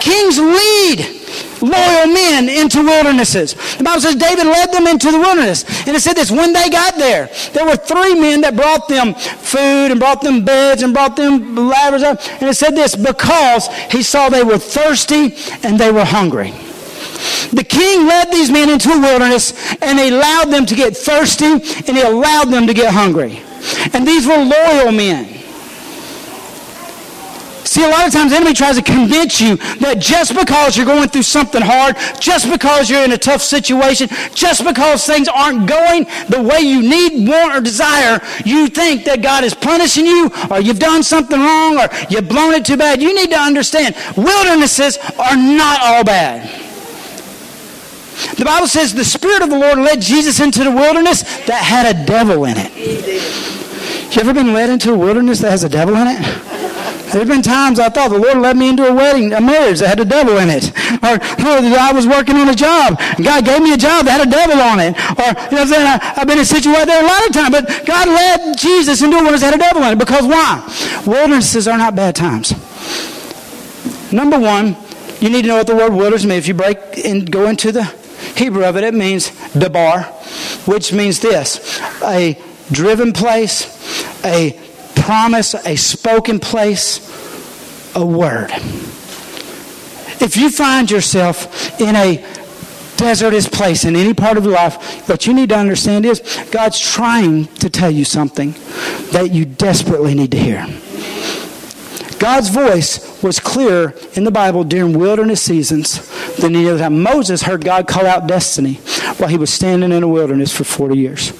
[0.00, 1.22] Kings lead
[1.62, 3.54] loyal men into wildernesses.
[3.76, 5.64] The Bible says David led them into the wilderness.
[5.86, 9.14] And it said this when they got there, there were three men that brought them
[9.14, 12.20] food and brought them beds and brought them ladders up.
[12.40, 16.52] And it said this because he saw they were thirsty and they were hungry.
[17.50, 21.46] The king led these men into a wilderness and he allowed them to get thirsty
[21.46, 23.42] and he allowed them to get hungry.
[23.92, 25.42] And these were loyal men.
[27.64, 30.84] See, a lot of times the enemy tries to convince you that just because you're
[30.84, 35.66] going through something hard, just because you're in a tough situation, just because things aren't
[35.66, 40.30] going the way you need, want, or desire, you think that God is punishing you,
[40.50, 43.00] or you've done something wrong, or you've blown it too bad.
[43.00, 46.71] You need to understand wildernesses are not all bad.
[48.36, 51.94] The Bible says the Spirit of the Lord led Jesus into the wilderness that had
[51.94, 52.72] a devil in it.
[54.14, 56.52] You ever been led into a wilderness that has a devil in it?
[57.12, 59.80] There have been times I thought the Lord led me into a wedding, a marriage
[59.80, 60.72] that had a devil in it.
[61.04, 62.98] Or, or I was working on a job.
[63.22, 64.96] God gave me a job that had a devil on it.
[65.20, 65.76] Or, you know?
[65.76, 67.52] I, have been in a situations there a lot of times.
[67.52, 69.98] But God led Jesus into a wilderness that had a devil in it.
[69.98, 70.64] Because why?
[71.04, 72.52] Wildernesses are not bad times.
[74.10, 74.74] Number one,
[75.20, 76.44] you need to know what the word wilderness means.
[76.44, 77.84] If you break and go into the
[78.36, 80.02] Hebrew of it, it means debar,
[80.66, 84.58] which means this a driven place, a
[84.94, 87.00] promise, a spoken place,
[87.94, 88.50] a word.
[90.20, 92.24] If you find yourself in a
[92.96, 96.78] desertous place in any part of your life, what you need to understand is God's
[96.78, 98.52] trying to tell you something
[99.10, 100.66] that you desperately need to hear.
[102.22, 107.02] God's voice was clearer in the Bible during wilderness seasons than any other time.
[107.02, 108.74] Moses heard God call out destiny
[109.16, 111.32] while he was standing in a wilderness for 40 years.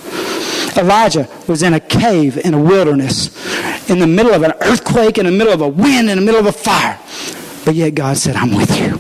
[0.77, 3.29] Elijah was in a cave in a wilderness,
[3.89, 6.41] in the middle of an earthquake, in the middle of a wind, in the middle
[6.41, 6.99] of a fire.
[7.65, 8.99] But yet God said, I'm with you.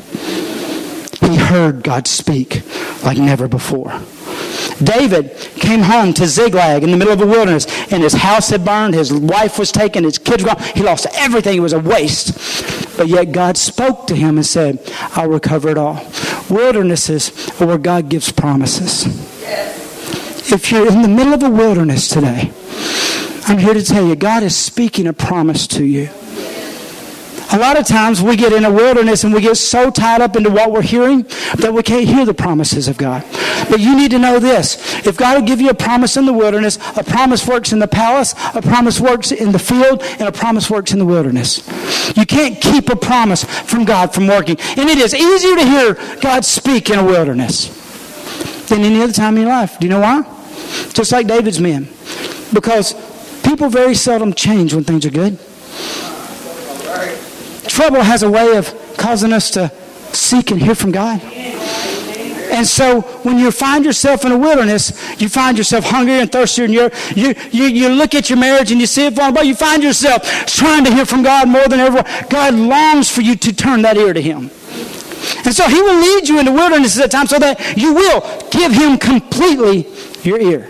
[1.28, 2.62] He heard God speak
[3.02, 3.90] like never before.
[4.82, 8.64] David came home to Ziklag in the middle of a wilderness, and his house had
[8.64, 10.60] burned, his wife was taken, his kids gone.
[10.74, 11.56] He lost everything.
[11.56, 12.96] It was a waste.
[12.96, 14.78] But yet God spoke to him and said,
[15.14, 16.04] I'll recover it all.
[16.50, 19.06] Wildernesses are where God gives promises.
[20.52, 22.52] If you're in the middle of a wilderness today,
[23.46, 26.10] I'm here to tell you, God is speaking a promise to you.
[27.52, 30.36] A lot of times we get in a wilderness and we get so tied up
[30.36, 31.24] into what we're hearing
[31.56, 33.24] that we can't hear the promises of God.
[33.68, 35.06] But you need to know this.
[35.06, 37.88] If God will give you a promise in the wilderness, a promise works in the
[37.88, 41.58] palace, a promise works in the field, and a promise works in the wilderness.
[42.16, 44.56] You can't keep a promise from God from working.
[44.76, 47.68] And it is easier to hear God speak in a wilderness
[48.68, 49.78] than any other time in your life.
[49.78, 50.22] Do you know why?
[50.94, 51.88] Just like David's men.
[52.54, 52.94] Because
[53.42, 55.38] people very seldom change when things are good.
[57.72, 58.66] Trouble has a way of
[58.98, 59.72] causing us to
[60.12, 61.22] seek and hear from God.
[61.22, 66.64] And so when you find yourself in a wilderness, you find yourself hungry and thirsty,
[66.64, 69.46] and you you, you, look at your marriage and you see it falling apart.
[69.46, 72.04] You find yourself trying to hear from God more than ever.
[72.28, 74.50] God longs for you to turn that ear to Him.
[75.46, 78.72] And so He will lead you into wildernesses at times so that you will give
[78.72, 79.88] Him completely
[80.24, 80.68] your ear.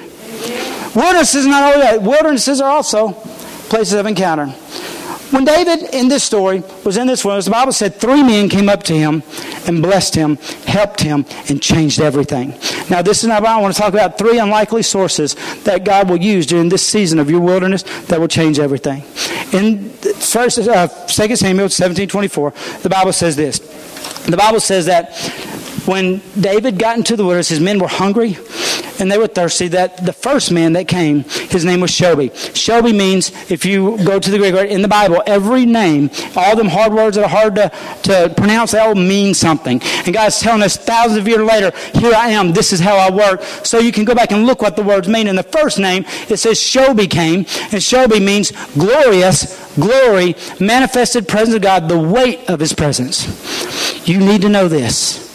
[0.95, 3.15] Wildernesses not only that, wildernesses are also
[3.69, 4.55] places of encounter.
[5.33, 8.69] When David, in this story, was in this wilderness, the Bible said three men came
[8.69, 9.23] up to him
[9.67, 12.51] and blessed him, helped him, and changed everything.
[12.91, 16.19] Now, this is not I want to talk about three unlikely sources that God will
[16.19, 19.05] use during this season of your wilderness that will change everything.
[19.55, 23.59] In first, uh, 2 Samuel 17 24, the Bible says this.
[24.27, 25.17] The Bible says that
[25.87, 28.37] when David got into the wilderness, his men were hungry
[29.01, 29.69] and they were thirsty.
[29.69, 32.31] That the first man that came, his name was Shobi.
[32.31, 36.57] Shobi means, if you go to the Greek word in the Bible, every name, all
[36.57, 37.71] them hard words that are hard to,
[38.05, 39.81] to pronounce, they all mean something.
[39.83, 43.11] And God's telling us thousands of years later, here I am, this is how I
[43.11, 43.43] work.
[43.65, 45.27] So you can go back and look what the words mean.
[45.27, 51.57] In the first name, it says Shobi came, and Shobi means glorious, glory, manifested presence
[51.57, 53.27] of God, the weight of his presence.
[54.07, 55.32] You need to know this.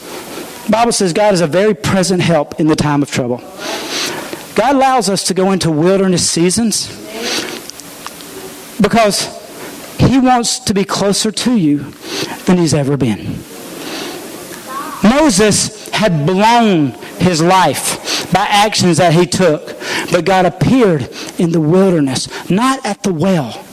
[0.70, 3.38] Bible says God is a very present help in the time of trouble.
[4.56, 6.88] God allows us to go into wilderness seasons
[8.82, 9.28] because
[10.00, 11.92] He wants to be closer to you
[12.46, 13.44] than He's ever been.
[15.04, 19.78] Moses had blown his life by actions that he took,
[20.12, 23.64] but God appeared in the wilderness, not at the well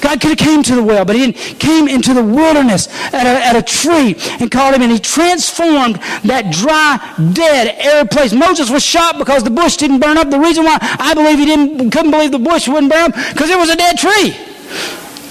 [0.00, 3.44] God could have came to the well, but he came into the wilderness at a,
[3.44, 6.98] at a tree and called him, and he transformed that dry,
[7.32, 8.32] dead, arid place.
[8.32, 10.30] Moses was shocked because the bush didn't burn up.
[10.30, 13.50] The reason why I believe he didn't, couldn't believe the bush wouldn't burn up, because
[13.50, 14.34] it was a dead tree.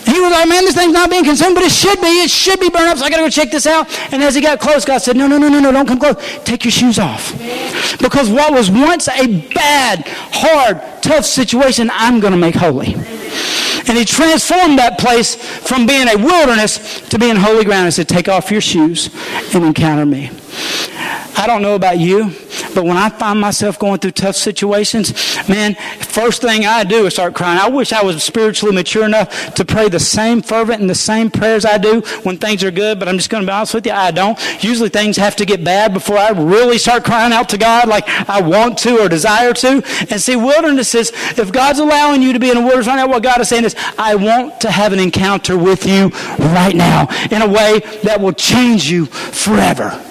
[0.05, 2.07] He was like, man, this thing's not being consumed, but it should be.
[2.07, 3.87] It should be burned up, so I got to go check this out.
[4.11, 6.15] And as he got close, God said, no, no, no, no, no, don't come close.
[6.43, 7.31] Take your shoes off.
[7.99, 12.95] Because what was once a bad, hard, tough situation, I'm going to make holy.
[13.89, 17.87] And he transformed that place from being a wilderness to being holy ground.
[17.87, 19.09] He said, Take off your shoes
[19.55, 20.29] and encounter me.
[21.39, 22.35] I don't know about you,
[22.75, 25.13] but when I find myself going through tough situations,
[25.47, 27.57] man, first thing I do is start crying.
[27.57, 31.31] I wish I was spiritually mature enough to pray the same fervent and the same
[31.31, 33.85] prayers I do when things are good, but I'm just going to be honest with
[33.85, 34.37] you, I don't.
[34.61, 38.03] Usually things have to get bad before I really start crying out to God like
[38.29, 39.81] I want to or desire to.
[40.09, 43.07] And see, wilderness is, if God's allowing you to be in a wilderness right now,
[43.07, 47.07] what God is saying is, I want to have an encounter with you right now
[47.31, 50.03] in a way that will change you forever.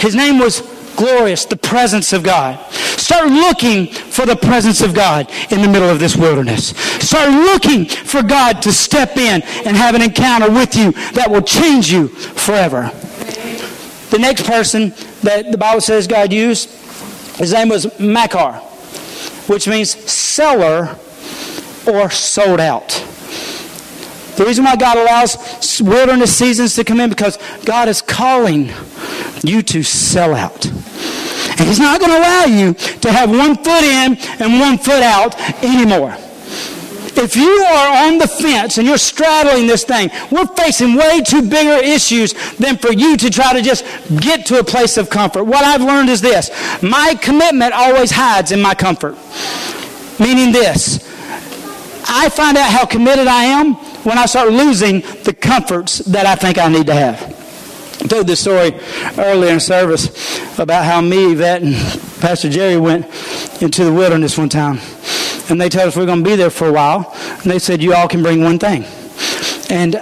[0.00, 0.62] His name was
[0.96, 2.58] glorious, the presence of God.
[2.72, 6.68] Start looking for the presence of God in the middle of this wilderness.
[7.04, 11.42] Start looking for God to step in and have an encounter with you that will
[11.42, 12.90] change you forever.
[14.10, 14.90] The next person
[15.22, 16.70] that the Bible says God used,
[17.36, 18.52] his name was Machir,
[19.48, 20.96] which means seller
[21.86, 23.06] or sold out.
[24.40, 28.70] The reason why God allows wilderness seasons to come in because God is calling
[29.44, 30.64] you to sell out.
[30.64, 35.02] And He's not going to allow you to have one foot in and one foot
[35.02, 36.16] out anymore.
[37.22, 41.42] If you are on the fence and you're straddling this thing, we're facing way too
[41.42, 43.84] bigger issues than for you to try to just
[44.22, 45.44] get to a place of comfort.
[45.44, 46.48] What I've learned is this
[46.82, 49.18] my commitment always hides in my comfort.
[50.18, 51.06] Meaning this
[52.08, 56.34] I find out how committed I am when I start losing the comforts that I
[56.34, 57.22] think I need to have.
[58.02, 58.72] I told this story
[59.18, 61.74] earlier in service about how me, Yvette, and
[62.20, 63.04] Pastor Jerry went
[63.62, 64.78] into the wilderness one time.
[65.50, 67.12] And they told us we are going to be there for a while.
[67.42, 68.84] And they said, You all can bring one thing.
[69.68, 69.96] And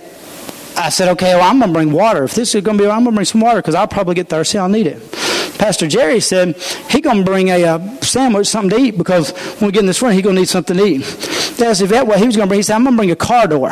[0.77, 2.25] I said, Okay, well, I'm going to bring water.
[2.25, 4.15] If this is going to be, I'm going to bring some water because I'll probably
[4.15, 4.59] get thirsty.
[4.59, 5.18] I'll need it.
[5.59, 6.57] Pastor Jerry said
[6.89, 9.87] he to bring a, a, uh, sandwich, something to eat, because when we get in
[9.87, 11.03] this room, he's going to need something to eat.
[11.57, 12.61] That's Yvette what he was to bring.
[12.61, 13.71] He said, I'm to bring a car door.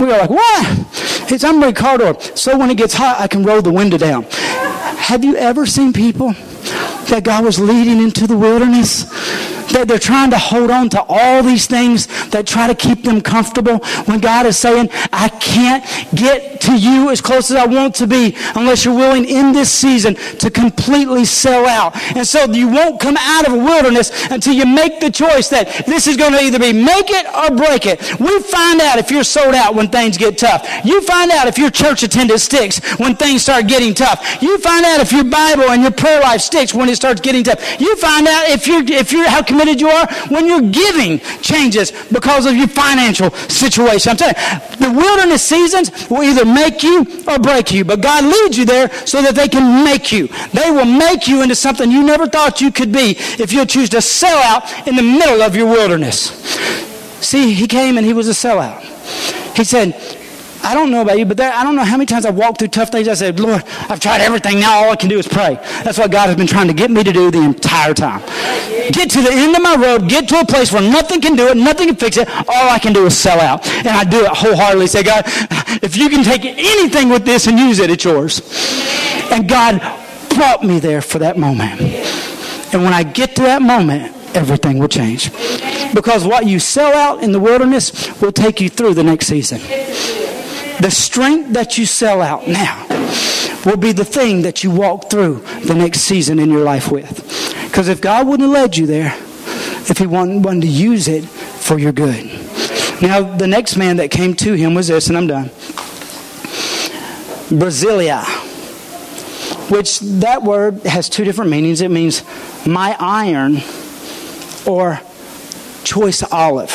[0.00, 1.32] We were like, what?
[1.32, 2.20] It's I'm bring car door.
[2.20, 4.24] So when it gets hot, I can roll the window down.
[4.24, 6.32] Have you ever seen people
[7.08, 9.04] that God was leading into the wilderness
[9.70, 13.20] that they're trying to hold on to all these things that try to keep them
[13.20, 17.94] comfortable when God is saying, I can't get to you as close as I want
[17.96, 21.96] to be unless you're willing in this season to completely sell out.
[22.16, 25.84] And so you won't come out of a wilderness until you make the choice that
[25.86, 28.00] this is going to either be make it or break it.
[28.18, 30.66] We find out if you're sold out when things get tough.
[30.84, 34.42] You find out if your church attendance sticks when things start getting tough.
[34.42, 37.44] You find out if your Bible and your prayer life sticks when it starts getting
[37.44, 37.80] tough.
[37.80, 41.92] You find out if you're, if you're how committed you are when your giving changes
[42.12, 44.10] because of your financial situation.
[44.10, 48.24] I'm telling you, the wilderness seasons will either make you or break you, but God
[48.24, 50.28] leads you there so that they can make you.
[50.52, 53.88] They will make you into something you never thought you could be if you'll choose
[53.90, 56.30] to sell out in the middle of your wilderness.
[57.20, 58.82] See, he came and he was a sellout.
[59.56, 59.94] He said,
[60.62, 62.58] I don't know about you, but there, I don't know how many times I've walked
[62.58, 63.08] through tough things.
[63.08, 64.60] I said, Lord, I've tried everything.
[64.60, 65.58] Now all I can do is pray.
[65.84, 68.22] That's what God has been trying to get me to do the entire time.
[68.92, 71.48] Get to the end of my road, get to a place where nothing can do
[71.48, 72.28] it, nothing can fix it.
[72.28, 73.66] All I can do is sell out.
[73.68, 74.86] And I do it wholeheartedly.
[74.86, 75.24] Say, God,
[75.82, 78.40] if you can take anything with this and use it, it's yours.
[79.30, 79.80] And God
[80.34, 81.80] brought me there for that moment.
[82.72, 85.32] And when I get to that moment, everything will change.
[85.94, 89.58] Because what you sell out in the wilderness will take you through the next season.
[90.80, 92.86] The strength that you sell out now
[93.64, 97.56] will be the thing that you walk through the next season in your life with.
[97.68, 99.14] Because if God wouldn't have led you there,
[99.90, 102.24] if He wanted, to use it for your good.
[103.00, 105.50] Now, the next man that came to him was this, and I'm done.
[107.56, 108.24] Barzillai,
[109.70, 111.80] which that word has two different meanings.
[111.80, 112.24] It means
[112.66, 113.58] my iron
[114.66, 115.00] or
[115.84, 116.70] choice olive.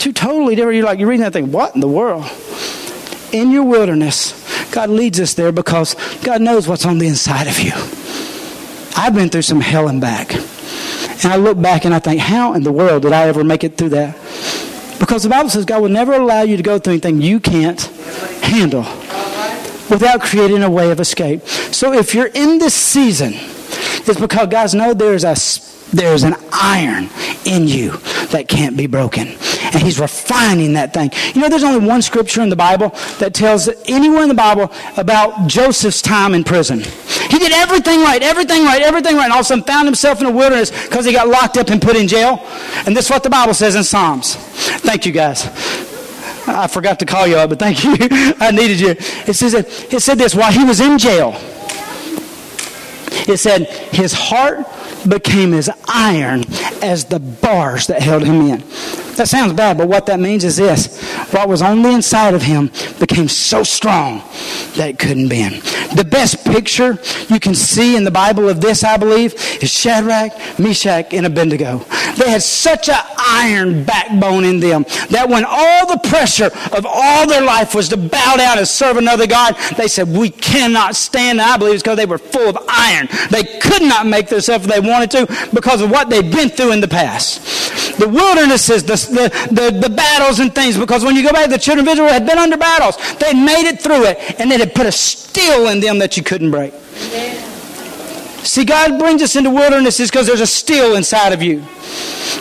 [0.00, 0.76] Two totally different.
[0.76, 2.24] You're like, you're reading that thing, what in the world?
[3.32, 4.34] In your wilderness,
[4.72, 5.94] God leads us there because
[6.24, 7.72] God knows what's on the inside of you.
[8.98, 10.34] I've been through some hell and back.
[10.34, 13.62] And I look back and I think, how in the world did I ever make
[13.62, 14.14] it through that?
[14.98, 17.80] Because the Bible says God will never allow you to go through anything you can't
[18.42, 18.82] handle
[19.88, 21.46] without creating a way of escape.
[21.46, 25.36] So if you're in this season, it's because guys know there's a
[25.92, 27.08] there's an iron
[27.46, 27.92] in you
[28.32, 29.28] that can't be broken.
[29.28, 31.10] And he's refining that thing.
[31.34, 32.90] You know, there's only one scripture in the Bible
[33.20, 36.82] that tells anyone in the Bible about Joseph's time in prison.
[37.30, 40.20] He did everything right, everything right, everything right, and all of a sudden found himself
[40.20, 42.44] in a wilderness because he got locked up and put in jail.
[42.86, 44.34] And this is what the Bible says in Psalms.
[44.34, 45.46] Thank you, guys.
[46.48, 47.94] I forgot to call you up, but thank you.
[48.00, 48.90] I needed you.
[48.90, 51.36] It says that, it said this while he was in jail.
[53.28, 54.66] It said his heart
[55.06, 56.44] became as iron
[56.82, 58.64] as the bars that held him in.
[59.18, 61.02] That sounds bad, but what that means is this
[61.32, 64.18] what was on the inside of him became so strong
[64.76, 65.56] that it couldn't bend.
[65.96, 66.98] The best picture
[67.28, 71.78] you can see in the Bible of this, I believe, is Shadrach, Meshach, and Abednego.
[72.16, 77.26] They had such an iron backbone in them that when all the pressure of all
[77.26, 81.40] their life was to bow down and serve another God, they said, We cannot stand.
[81.40, 83.08] And I believe it's because they were full of iron.
[83.30, 86.72] They could not make themselves if they wanted to because of what they'd been through
[86.72, 87.98] in the past.
[87.98, 91.50] The wilderness is the the, the, the battles and things because when you go back,
[91.50, 92.96] the children of Israel had been under battles.
[93.18, 96.16] They had made it through it and it had put a steel in them that
[96.16, 96.72] you couldn't break.
[98.44, 101.60] See, God brings us into wildernesses because there's a steel inside of you.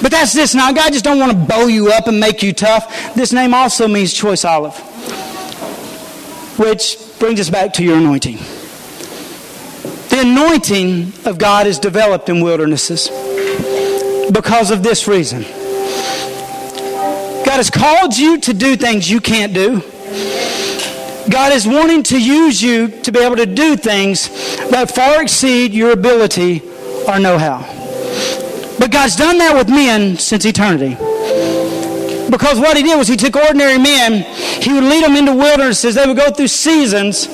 [0.01, 0.71] But that's this now.
[0.71, 3.13] God just don't want to bow you up and make you tough.
[3.15, 4.75] This name also means choice olive.
[6.57, 8.37] Which brings us back to your anointing.
[10.09, 13.09] The anointing of God is developed in wildernesses
[14.31, 15.45] because of this reason.
[17.57, 19.81] God has called you to do things you can't do.
[21.27, 24.29] God is wanting to use you to be able to do things
[24.69, 26.61] that far exceed your ability
[27.07, 27.65] or know how.
[28.77, 30.89] But God's done that with men since eternity.
[32.29, 34.21] Because what he did was he took ordinary men,
[34.61, 37.25] he would lead them into wildernesses, they would go through seasons,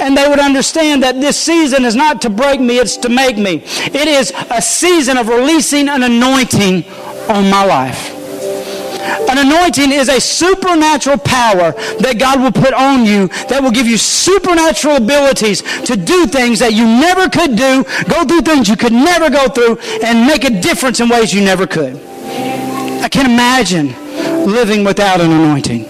[0.00, 3.36] and they would understand that this season is not to break me, it's to make
[3.36, 3.62] me.
[3.62, 6.84] It is a season of releasing an anointing
[7.28, 8.21] on my life.
[9.32, 13.86] An anointing is a supernatural power that God will put on you that will give
[13.86, 18.76] you supernatural abilities to do things that you never could do, go through things you
[18.76, 21.96] could never go through, and make a difference in ways you never could.
[23.00, 23.96] I can't imagine
[24.44, 25.84] living without an anointing.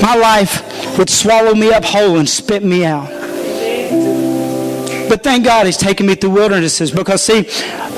[0.00, 3.10] My life would swallow me up whole and spit me out.
[5.10, 7.46] But thank God he's taken me through wildernesses because see,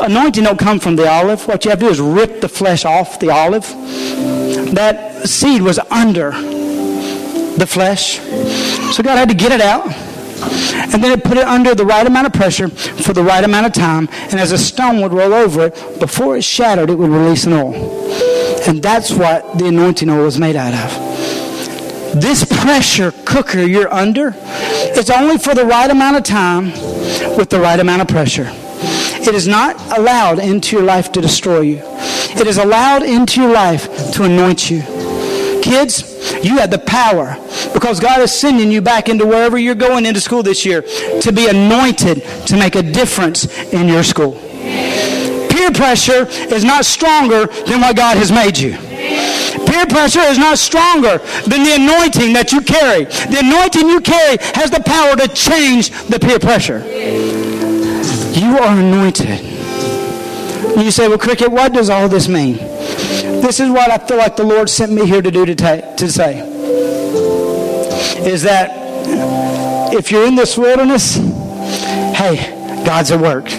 [0.00, 1.46] anointing don't come from the olive.
[1.46, 3.66] What you have to do is rip the flesh off the olive.
[4.72, 8.18] That seed was under the flesh.
[8.94, 9.86] So God had to get it out.
[10.92, 13.66] And then it put it under the right amount of pressure for the right amount
[13.66, 14.08] of time.
[14.10, 17.52] And as a stone would roll over it, before it shattered, it would release an
[17.52, 17.74] oil.
[18.66, 22.20] And that's what the anointing oil was made out of.
[22.20, 26.72] This pressure cooker you're under, it's only for the right amount of time
[27.36, 28.48] with the right amount of pressure.
[28.48, 31.91] It is not allowed into your life to destroy you.
[32.34, 34.82] It is allowed into your life to anoint you.
[35.62, 37.36] Kids, you have the power
[37.72, 41.32] because God is sending you back into wherever you're going into school this year to
[41.32, 44.32] be anointed to make a difference in your school.
[45.50, 48.72] Peer pressure is not stronger than what God has made you.
[49.66, 53.04] Peer pressure is not stronger than the anointing that you carry.
[53.04, 56.78] The anointing you carry has the power to change the peer pressure.
[58.38, 59.51] You are anointed.
[60.76, 62.56] You say, well, Cricket, what does all this mean?
[62.56, 66.10] This is what I feel like the Lord sent me here to do to, to
[66.10, 66.40] say.
[68.26, 68.70] Is that
[69.92, 73.50] if you're in this wilderness, hey, God's at work.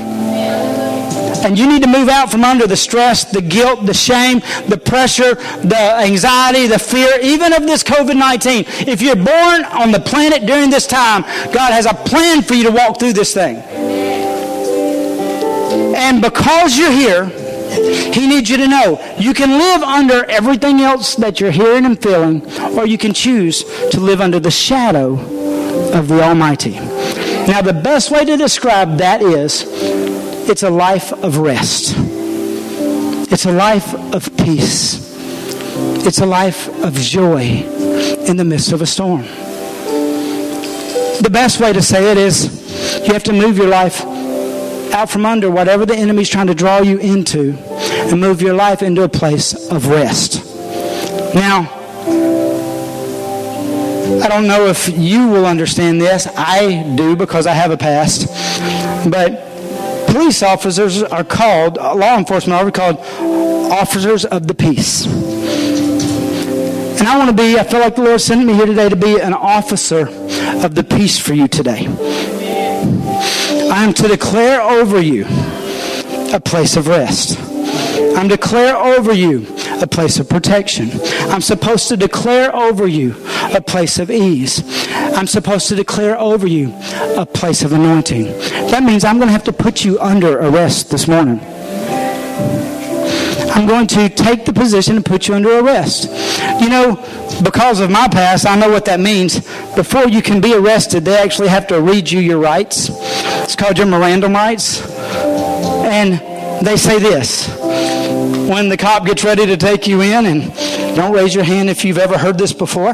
[1.44, 4.40] And you need to move out from under the stress, the guilt, the shame,
[4.70, 8.64] the pressure, the anxiety, the fear, even of this COVID 19.
[8.88, 12.64] If you're born on the planet during this time, God has a plan for you
[12.64, 13.58] to walk through this thing.
[15.96, 17.26] And because you're here,
[18.14, 22.02] he needs you to know you can live under everything else that you're hearing and
[22.02, 22.42] feeling,
[22.78, 25.14] or you can choose to live under the shadow
[25.94, 26.74] of the Almighty.
[27.48, 29.66] Now, the best way to describe that is
[30.50, 31.96] it's a life of rest,
[33.32, 35.14] it's a life of peace,
[36.06, 37.64] it's a life of joy
[38.28, 39.24] in the midst of a storm.
[41.22, 42.62] The best way to say it is
[43.08, 44.04] you have to move your life
[44.94, 48.82] out from under whatever the enemy's trying to draw you into and move your life
[48.82, 50.46] into a place of rest.
[51.34, 51.68] Now,
[54.24, 56.28] I don't know if you will understand this.
[56.38, 58.28] I do because I have a past.
[59.10, 59.50] But
[60.08, 63.00] police officers are called, law enforcement are called
[63.72, 65.06] officers of the peace.
[67.00, 68.96] And I want to be, I feel like the Lord sent me here today to
[68.96, 70.08] be an officer
[70.64, 71.88] of the peace for you today.
[73.74, 75.26] I am to declare over you
[76.32, 77.40] a place of rest.
[78.16, 79.48] I'm to declare over you
[79.82, 80.92] a place of protection.
[81.32, 83.16] I'm supposed to declare over you
[83.52, 84.62] a place of ease.
[84.88, 86.72] I'm supposed to declare over you
[87.18, 88.26] a place of anointing.
[88.70, 91.40] That means I'm going to have to put you under arrest this morning.
[93.56, 96.10] I'm going to take the position and put you under arrest.
[96.62, 96.96] You know,
[97.44, 99.40] because of my past, I know what that means.
[99.76, 102.90] Before you can be arrested, they actually have to read you your rights.
[103.44, 104.82] It's called your Miranda rights.
[105.86, 107.48] And they say this
[108.48, 111.84] when the cop gets ready to take you in, and don't raise your hand if
[111.86, 112.94] you've ever heard this before.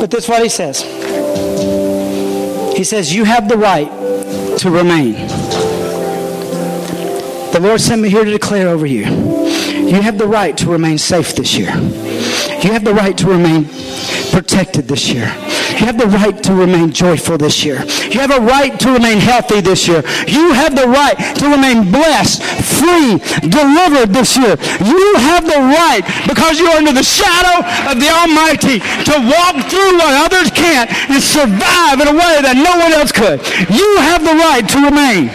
[0.00, 0.82] But that's what he says.
[2.76, 3.88] He says, You have the right
[4.58, 5.14] to remain.
[7.52, 9.04] The Lord sent me here to declare over you.
[9.04, 11.74] You have the right to remain safe this year.
[11.74, 13.64] You have the right to remain
[14.30, 15.26] protected this year.
[15.78, 17.84] You have the right to remain joyful this year.
[18.10, 20.02] You have a right to remain healthy this year.
[20.26, 24.58] You have the right to remain blessed, free, delivered this year.
[24.82, 29.94] You have the right, because you're under the shadow of the Almighty, to walk through
[30.02, 33.38] what others can't and survive in a way that no one else could.
[33.70, 35.30] You have the right to remain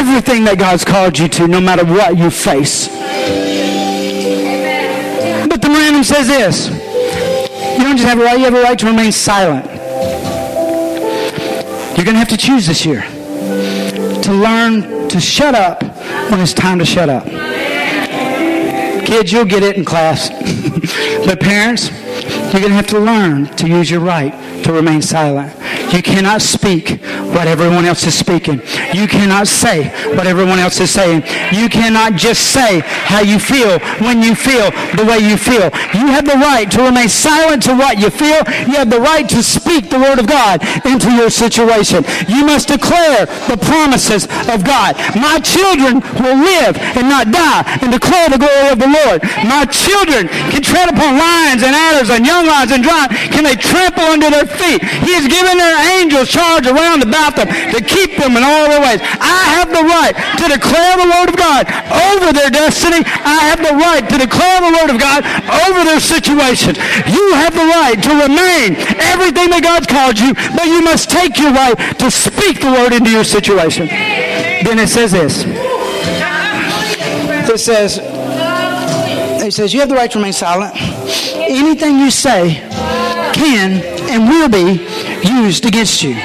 [0.00, 2.88] everything that God's called you to, no matter what you face.
[5.46, 6.70] But the random says this
[8.06, 9.66] have a right, you have a right to remain silent.
[11.96, 15.82] You're going to have to choose this year to learn to shut up
[16.30, 17.24] when it's time to shut up.
[19.04, 20.28] Kids, you'll get it in class.
[21.26, 24.32] but parents, you're going to have to learn to use your right
[24.64, 25.57] to remain silent.
[25.92, 27.00] You cannot speak
[27.32, 28.60] what everyone else is speaking.
[28.92, 31.22] You cannot say what everyone else is saying.
[31.52, 35.72] You cannot just say how you feel when you feel the way you feel.
[35.96, 38.44] You have the right to remain silent to what you feel.
[38.68, 42.04] You have the right to speak the word of God into your situation.
[42.28, 44.96] You must declare the promises of God.
[45.16, 49.24] My children will live and not die and declare the glory of the Lord.
[49.48, 53.14] My children can tread upon lions and adders and young lions and giants.
[53.32, 54.84] Can they trample under their feet?
[55.06, 58.80] He has given their angels charge around about them to keep them in all their
[58.80, 59.00] ways.
[59.20, 61.66] I have the right to declare the word of God
[62.10, 63.02] over their destiny.
[63.04, 65.24] I have the right to declare the word of God
[65.68, 66.74] over their situation.
[67.06, 71.38] You have the right to remain everything that God's called you, but you must take
[71.38, 73.86] your right to speak the word into your situation.
[73.88, 75.44] Then it says this.
[77.48, 77.98] It says,
[79.42, 80.74] it says, you have the right to remain silent.
[80.76, 82.60] Anything you say
[83.32, 84.84] can and will be
[85.24, 86.16] used against you.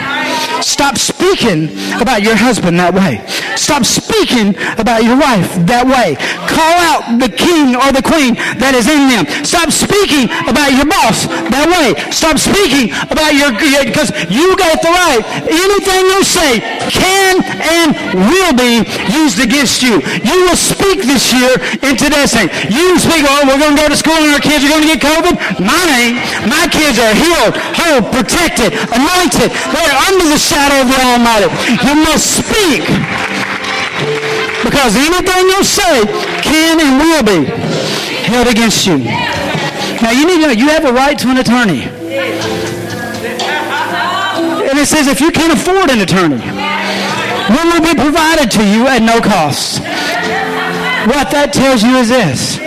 [0.61, 1.65] Stop speaking
[2.01, 3.21] about your husband that way.
[3.55, 6.17] Stop speaking about your wife that way.
[6.49, 9.23] Call out the king or the queen that is in them.
[9.45, 11.93] Stop speaking about your boss that way.
[12.09, 15.21] Stop speaking about your, because you got the right.
[15.45, 17.93] Anything you say can and
[18.29, 20.01] will be used against you.
[20.23, 22.49] You will speak this year into destiny.
[22.69, 24.91] You speak, oh, we're going to go to school and our kids are going to
[24.95, 25.35] get COVID.
[25.61, 26.17] My name,
[26.49, 29.49] my kids are healed, whole, protected, anointed.
[29.71, 31.49] They're under the shadow of the Almighty.
[31.85, 32.83] You must speak.
[34.63, 36.05] Because anything you say
[36.41, 37.45] can and will be
[38.25, 38.97] held against you.
[40.01, 41.83] Now you need to know you have a right to an attorney.
[44.69, 48.87] And it says if you can't afford an attorney, one will be provided to you
[48.87, 49.79] at no cost.
[51.07, 52.57] What that tells you is this.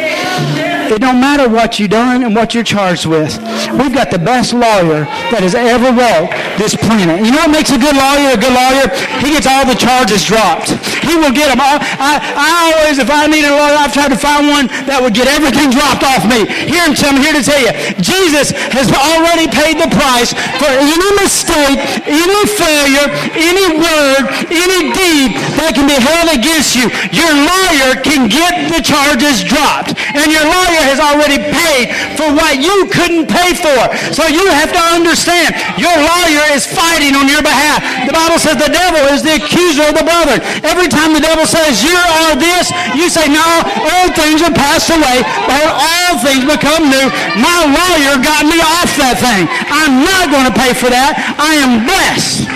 [0.92, 3.36] It don't matter what you've done and what you're charged with.
[3.72, 5.02] We've got the best lawyer
[5.34, 7.26] that has ever walked this planet.
[7.26, 8.86] You know what makes a good lawyer a good lawyer?
[9.18, 10.70] He gets all the charges dropped.
[11.06, 11.78] He will get them all.
[11.80, 15.14] I, I always, if I need a lawyer, I've tried to find one that would
[15.14, 16.44] get everything dropped off me.
[16.46, 21.78] Here, I'm here to tell you, Jesus has already paid the price for any mistake,
[22.04, 26.90] any failure, any word, any deed that can be held against you.
[27.14, 29.94] Your lawyer can get the charges dropped.
[30.16, 33.80] And your lawyer has already paid for what you couldn't pay for.
[34.16, 37.84] So you have to understand, your lawyer is fighting on your behalf.
[38.08, 40.40] The Bible says the devil is the accuser of the brother.
[40.64, 43.44] Every time the devil says you are this, you say, no,
[43.92, 47.06] all things are passed away, but all things become new.
[47.38, 49.44] My lawyer got me off that thing.
[49.68, 51.14] I'm not going to pay for that.
[51.36, 52.48] I am blessed.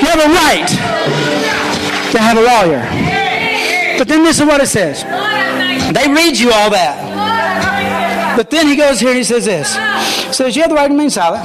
[0.00, 0.68] You have a right
[2.12, 2.82] to have a lawyer.
[3.98, 5.04] But then this is what it says.
[5.92, 8.36] They read you all that.
[8.36, 9.74] But then he goes here and he says this.
[10.26, 11.44] He says, you have the right to remain silent.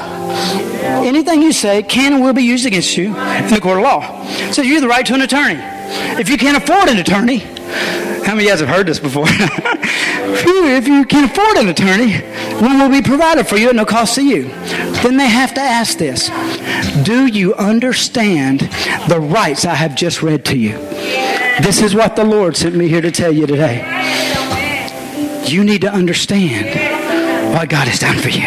[1.05, 4.23] Anything you say can and will be used against you in the court of law.
[4.51, 5.59] Says you have the right to an attorney.
[6.19, 7.39] If you can't afford an attorney,
[8.25, 9.25] how many of you guys have heard this before?
[9.29, 12.17] if you can't afford an attorney,
[12.59, 14.43] one will be provided for you at no cost to you.
[15.03, 16.29] Then they have to ask this
[17.03, 18.61] Do you understand
[19.09, 20.77] the rights I have just read to you?
[21.61, 23.83] This is what the Lord sent me here to tell you today.
[25.45, 26.67] You need to understand
[27.53, 28.43] what God has done for you.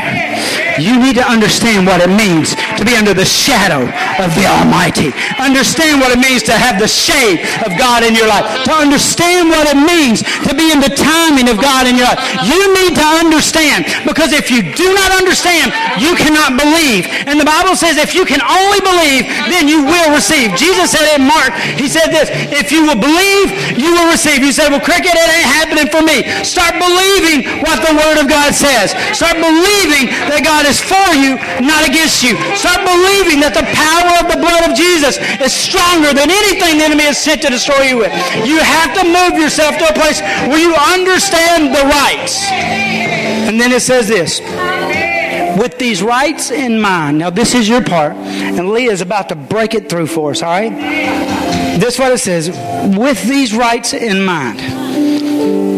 [0.79, 3.83] You need to understand what it means to be under the shadow
[4.23, 5.11] of the Almighty.
[5.43, 8.47] Understand what it means to have the shade of God in your life.
[8.71, 12.23] To understand what it means to be in the timing of God in your life.
[12.47, 17.11] You need to understand because if you do not understand, you cannot believe.
[17.27, 20.55] And the Bible says if you can only believe, then you will receive.
[20.55, 24.45] Jesus said in Mark, he said this, if you will believe, you will receive.
[24.45, 26.23] You say, well, cricket, it ain't happening for me.
[26.45, 28.93] Start believing what the Word of God says.
[29.17, 32.37] Start believing that God is for you, not against you.
[32.53, 36.85] Start believing that the power of the blood of Jesus is stronger than anything the
[36.85, 38.13] enemy has sent to destroy you with.
[38.45, 42.45] You have to move yourself to a place where you understand the rights.
[43.49, 44.41] And then it says this
[45.59, 47.19] with these rights in mind.
[47.19, 50.43] Now, this is your part, and Leah is about to break it through for us,
[50.43, 50.71] all right?
[51.81, 52.51] This is what it says
[52.97, 54.61] with these rights in mind.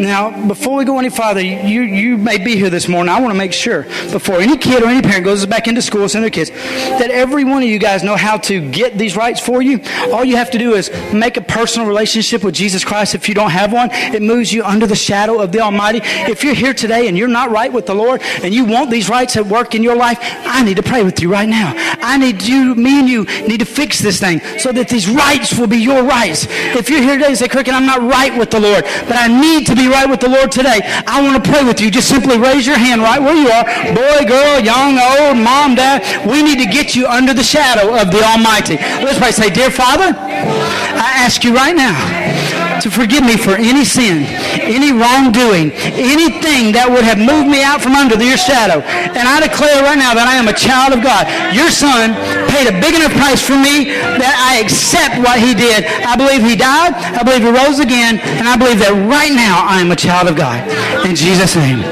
[0.00, 3.12] Now, before we go any farther, you, you may be here this morning.
[3.12, 6.08] I want to make sure, before any kid or any parent goes back into school,
[6.08, 9.40] send their kids, that every one of you guys know how to get these rights
[9.40, 9.80] for you.
[10.10, 13.14] All you have to do is make a personal relationship with Jesus Christ.
[13.14, 16.00] If you don't have one, it moves you under the shadow of the Almighty.
[16.02, 19.10] If you're here today and you're not right with the Lord and you want these
[19.10, 21.74] rights at work in your life, I need to pray with you right now.
[22.00, 25.58] I need you, me and you, need to fix this thing so that these rights
[25.58, 26.46] will be your rights.
[26.48, 29.28] If you're here today and say, Cricket, I'm not right with the Lord, but I
[29.28, 31.90] need to be right with the Lord today, I want to pray with you.
[31.90, 33.64] Just simply raise your hand right where you are.
[33.94, 36.06] Boy, girl, young, old, mom, dad.
[36.26, 38.76] We need to get you under the shadow of the Almighty.
[39.02, 39.32] Let's pray.
[39.32, 44.24] Say, Dear Father, I ask you right now to forgive me for any sin,
[44.60, 48.80] any wrongdoing, anything that would have moved me out from under your shadow.
[48.80, 51.28] And I declare right now that I am a child of God.
[51.52, 52.16] Your son
[52.48, 55.84] paid a big enough price for me that I accept what he did.
[56.04, 56.96] I believe he died.
[56.96, 58.20] I believe he rose again.
[58.40, 60.64] And I believe that right now I am a child of God.
[61.04, 61.84] In Jesus' name.